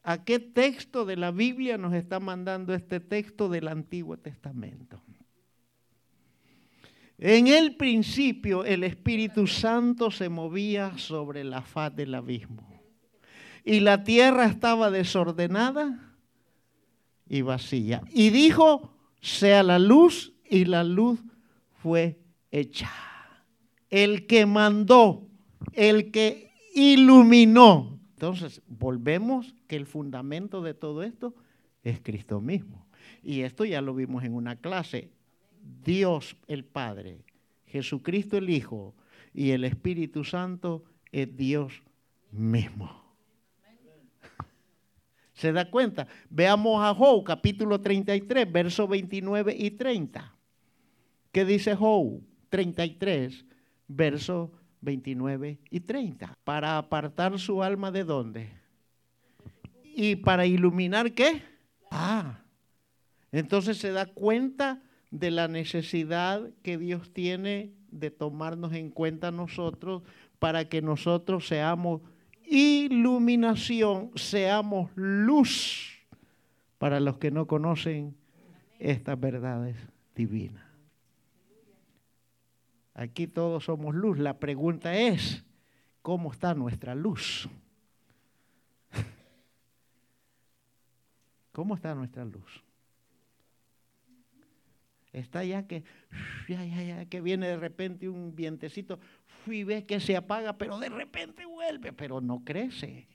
¿A 0.03 0.23
qué 0.23 0.37
texto 0.37 1.05
de 1.05 1.17
la 1.17 1.31
Biblia 1.31 1.79
nos 1.79 1.95
está 1.95 2.19
mandando 2.19 2.75
este 2.75 2.99
texto 2.99 3.49
del 3.49 3.67
Antiguo 3.67 4.15
Testamento? 4.17 5.01
En 7.25 7.47
el 7.47 7.77
principio 7.77 8.65
el 8.65 8.83
Espíritu 8.83 9.47
Santo 9.47 10.11
se 10.11 10.27
movía 10.27 10.97
sobre 10.97 11.45
la 11.45 11.61
faz 11.61 11.95
del 11.95 12.15
abismo. 12.15 12.67
Y 13.63 13.79
la 13.79 14.03
tierra 14.03 14.43
estaba 14.43 14.91
desordenada 14.91 16.17
y 17.25 17.41
vacía. 17.41 18.01
Y 18.11 18.29
dijo, 18.31 18.97
sea 19.21 19.63
la 19.63 19.79
luz, 19.79 20.33
y 20.49 20.65
la 20.65 20.83
luz 20.83 21.23
fue 21.81 22.19
hecha. 22.51 22.91
El 23.89 24.27
que 24.27 24.45
mandó, 24.45 25.25
el 25.71 26.11
que 26.11 26.51
iluminó. 26.75 28.01
Entonces, 28.15 28.61
volvemos 28.67 29.55
que 29.69 29.77
el 29.77 29.85
fundamento 29.85 30.61
de 30.61 30.73
todo 30.73 31.03
esto 31.03 31.33
es 31.83 32.01
Cristo 32.01 32.41
mismo. 32.41 32.85
Y 33.23 33.43
esto 33.43 33.63
ya 33.63 33.81
lo 33.81 33.95
vimos 33.95 34.25
en 34.25 34.33
una 34.33 34.57
clase. 34.57 35.09
Dios 35.63 36.35
el 36.47 36.65
Padre, 36.65 37.23
Jesucristo 37.65 38.37
el 38.37 38.49
Hijo 38.49 38.93
y 39.33 39.51
el 39.51 39.63
Espíritu 39.63 40.23
Santo 40.23 40.83
es 41.11 41.35
Dios 41.35 41.81
mismo. 42.31 43.03
¿Se 45.33 45.51
da 45.51 45.69
cuenta? 45.69 46.07
Veamos 46.29 46.83
a 46.83 46.93
Job, 46.93 47.23
capítulo 47.23 47.79
33, 47.79 48.51
versos 48.51 48.89
29 48.89 49.55
y 49.57 49.71
30. 49.71 50.33
¿Qué 51.31 51.45
dice 51.45 51.75
Job 51.75 52.21
33, 52.49 53.45
versos 53.87 54.49
29 54.81 55.59
y 55.69 55.79
30? 55.79 56.37
Para 56.43 56.77
apartar 56.77 57.39
su 57.39 57.63
alma 57.63 57.91
de 57.91 58.03
dónde? 58.03 58.49
Y 59.95 60.15
para 60.17 60.45
iluminar 60.45 61.13
qué? 61.13 61.41
Ah, 61.89 62.39
entonces 63.31 63.77
se 63.77 63.91
da 63.91 64.05
cuenta 64.05 64.81
de 65.13 65.29
la 65.29 65.47
necesidad 65.47 66.49
que 66.63 66.79
Dios 66.79 67.13
tiene 67.13 67.71
de 67.91 68.09
tomarnos 68.09 68.73
en 68.73 68.89
cuenta 68.89 69.31
nosotros 69.31 70.01
para 70.39 70.67
que 70.67 70.81
nosotros 70.81 71.47
seamos 71.47 72.01
iluminación, 72.47 74.09
seamos 74.15 74.89
luz 74.95 76.03
para 76.79 76.99
los 76.99 77.19
que 77.19 77.29
no 77.29 77.45
conocen 77.45 78.15
estas 78.79 79.19
verdades 79.19 79.77
divinas. 80.15 80.65
Aquí 82.95 83.27
todos 83.27 83.65
somos 83.65 83.93
luz. 83.93 84.17
La 84.17 84.39
pregunta 84.39 84.95
es, 84.95 85.45
¿cómo 86.01 86.31
está 86.31 86.55
nuestra 86.55 86.95
luz? 86.95 87.47
¿Cómo 91.51 91.75
está 91.75 91.93
nuestra 91.93 92.25
luz? 92.25 92.63
Está 95.13 95.43
ya 95.43 95.67
que, 95.67 95.83
ya, 96.49 96.65
ya, 96.65 96.83
ya, 96.83 97.05
que 97.05 97.21
viene 97.21 97.47
de 97.47 97.57
repente 97.57 98.09
un 98.09 98.35
vientecito 98.35 98.99
y 99.45 99.63
ve 99.63 99.85
que 99.85 99.99
se 99.99 100.17
apaga, 100.17 100.57
pero 100.57 100.79
de 100.79 100.89
repente 100.89 101.45
vuelve, 101.45 101.93
pero 101.93 102.19
no 102.19 102.43
crece. 102.43 103.07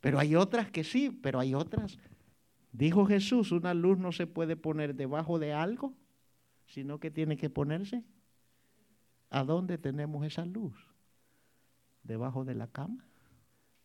Pero 0.00 0.18
hay 0.18 0.34
otras 0.34 0.70
que 0.70 0.82
sí, 0.82 1.10
pero 1.10 1.38
hay 1.38 1.54
otras. 1.54 1.98
Dijo 2.72 3.06
Jesús, 3.06 3.52
una 3.52 3.72
luz 3.72 3.96
no 3.96 4.10
se 4.10 4.26
puede 4.26 4.56
poner 4.56 4.96
debajo 4.96 5.38
de 5.38 5.52
algo, 5.52 5.94
sino 6.66 6.98
que 6.98 7.12
tiene 7.12 7.36
que 7.36 7.48
ponerse. 7.48 8.02
¿A 9.30 9.44
dónde 9.44 9.78
tenemos 9.78 10.26
esa 10.26 10.44
luz? 10.44 10.74
¿Debajo 12.02 12.44
de 12.44 12.56
la 12.56 12.66
cama? 12.66 13.06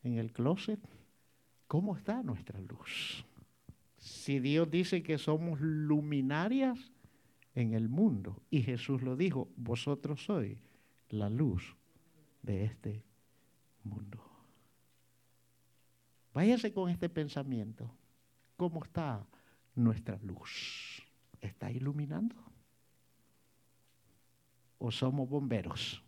¿En 0.04 0.18
el 0.18 0.32
closet? 0.32 0.80
¿Cómo 1.68 1.96
está 1.96 2.24
nuestra 2.24 2.60
luz? 2.60 3.24
Si 4.00 4.40
Dios 4.40 4.70
dice 4.72 5.04
que 5.04 5.18
somos 5.18 5.60
luminarias 5.62 6.92
en 7.56 7.74
el 7.74 7.90
mundo, 7.90 8.42
y 8.50 8.62
Jesús 8.62 9.02
lo 9.02 9.16
dijo, 9.16 9.50
vosotros 9.56 10.24
sois 10.24 10.58
la 11.10 11.30
luz 11.30 11.76
de 12.42 12.66
este 12.66 13.04
mundo. 13.84 14.24
Váyase 16.34 16.74
con 16.74 16.90
este 16.90 17.10
pensamiento. 17.10 17.92
¿Cómo 18.58 18.84
está 18.84 19.26
nuestra 19.76 20.18
luz? 20.24 21.04
¿Está 21.42 21.72
iluminando? 21.72 22.36
o 24.80 24.90
somos 24.90 25.30
bomberos? 25.30 26.02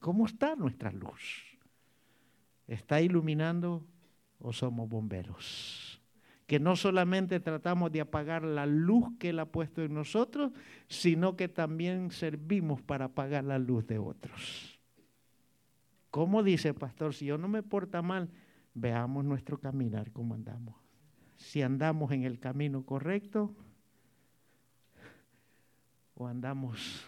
¿Cómo 0.00 0.26
está 0.26 0.54
nuestra 0.54 0.92
luz? 0.92 1.56
¿Está 2.66 3.00
iluminando 3.00 3.86
o 4.38 4.52
somos 4.52 4.88
bomberos? 4.88 5.97
Que 6.48 6.58
no 6.58 6.74
solamente 6.74 7.38
tratamos 7.38 7.92
de 7.92 8.00
apagar 8.00 8.42
la 8.42 8.66
luz 8.66 9.06
que 9.20 9.28
Él 9.28 9.38
ha 9.38 9.46
puesto 9.46 9.82
en 9.82 9.94
nosotros, 9.94 10.50
sino 10.88 11.36
que 11.36 11.46
también 11.46 12.10
servimos 12.10 12.82
para 12.82 13.04
apagar 13.04 13.44
la 13.44 13.60
luz 13.60 13.86
de 13.86 13.98
otros. 13.98 14.80
¿Cómo 16.10 16.42
dice, 16.42 16.74
pastor? 16.74 17.14
Si 17.14 17.26
yo 17.26 17.38
no 17.38 17.46
me 17.46 17.62
porta 17.62 18.02
mal, 18.02 18.30
veamos 18.74 19.24
nuestro 19.24 19.60
caminar, 19.60 20.10
cómo 20.10 20.34
andamos. 20.34 20.74
Si 21.36 21.62
andamos 21.62 22.10
en 22.10 22.24
el 22.24 22.40
camino 22.40 22.84
correcto 22.84 23.54
o 26.14 26.26
andamos 26.26 27.06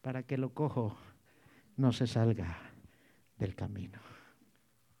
para 0.00 0.22
que 0.22 0.38
lo 0.38 0.54
cojo 0.54 0.96
no 1.76 1.92
se 1.92 2.06
salga 2.06 2.58
del 3.38 3.54
camino. 3.54 3.98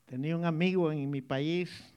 Tenía 0.04 0.36
un 0.36 0.44
amigo 0.44 0.92
en 0.92 1.10
mi 1.10 1.22
país, 1.22 1.94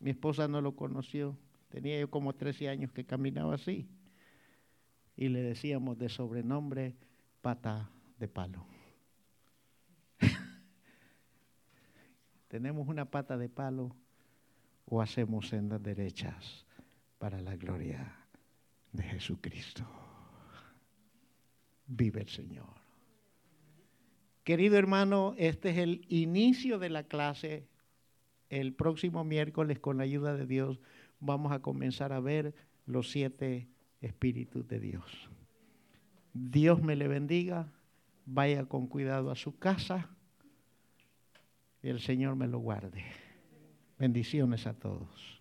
mi 0.00 0.10
esposa 0.10 0.48
no 0.48 0.60
lo 0.60 0.74
conoció, 0.74 1.36
tenía 1.68 2.00
yo 2.00 2.10
como 2.10 2.34
13 2.34 2.68
años 2.68 2.92
que 2.92 3.04
caminaba 3.04 3.54
así, 3.54 3.88
y 5.16 5.28
le 5.28 5.42
decíamos 5.42 5.98
de 5.98 6.08
sobrenombre 6.08 6.96
pata 7.42 7.90
de 8.18 8.26
palo. 8.26 8.66
¿Tenemos 12.48 12.88
una 12.88 13.04
pata 13.04 13.36
de 13.36 13.48
palo 13.48 13.94
o 14.86 15.02
hacemos 15.02 15.48
sendas 15.48 15.82
derechas 15.82 16.66
para 17.18 17.40
la 17.40 17.56
gloria 17.56 18.16
de 18.92 19.02
Jesucristo? 19.02 19.84
Vive 21.86 22.22
el 22.22 22.28
Señor. 22.28 22.80
Querido 24.44 24.76
hermano, 24.76 25.34
este 25.36 25.70
es 25.70 25.78
el 25.78 26.06
inicio 26.08 26.78
de 26.78 26.88
la 26.88 27.04
clase. 27.04 27.68
El 28.50 28.74
próximo 28.74 29.24
miércoles, 29.24 29.78
con 29.78 29.96
la 29.96 30.02
ayuda 30.02 30.34
de 30.34 30.46
Dios, 30.46 30.80
vamos 31.20 31.52
a 31.52 31.60
comenzar 31.60 32.12
a 32.12 32.20
ver 32.20 32.54
los 32.84 33.10
siete 33.10 33.68
espíritus 34.00 34.66
de 34.68 34.80
Dios. 34.80 35.30
Dios 36.34 36.82
me 36.82 36.96
le 36.96 37.08
bendiga, 37.08 37.72
vaya 38.26 38.66
con 38.66 38.86
cuidado 38.86 39.30
a 39.30 39.36
su 39.36 39.58
casa 39.58 40.10
y 41.82 41.88
el 41.88 42.00
Señor 42.00 42.36
me 42.36 42.48
lo 42.48 42.58
guarde. 42.58 43.04
Bendiciones 43.98 44.66
a 44.66 44.74
todos. 44.74 45.39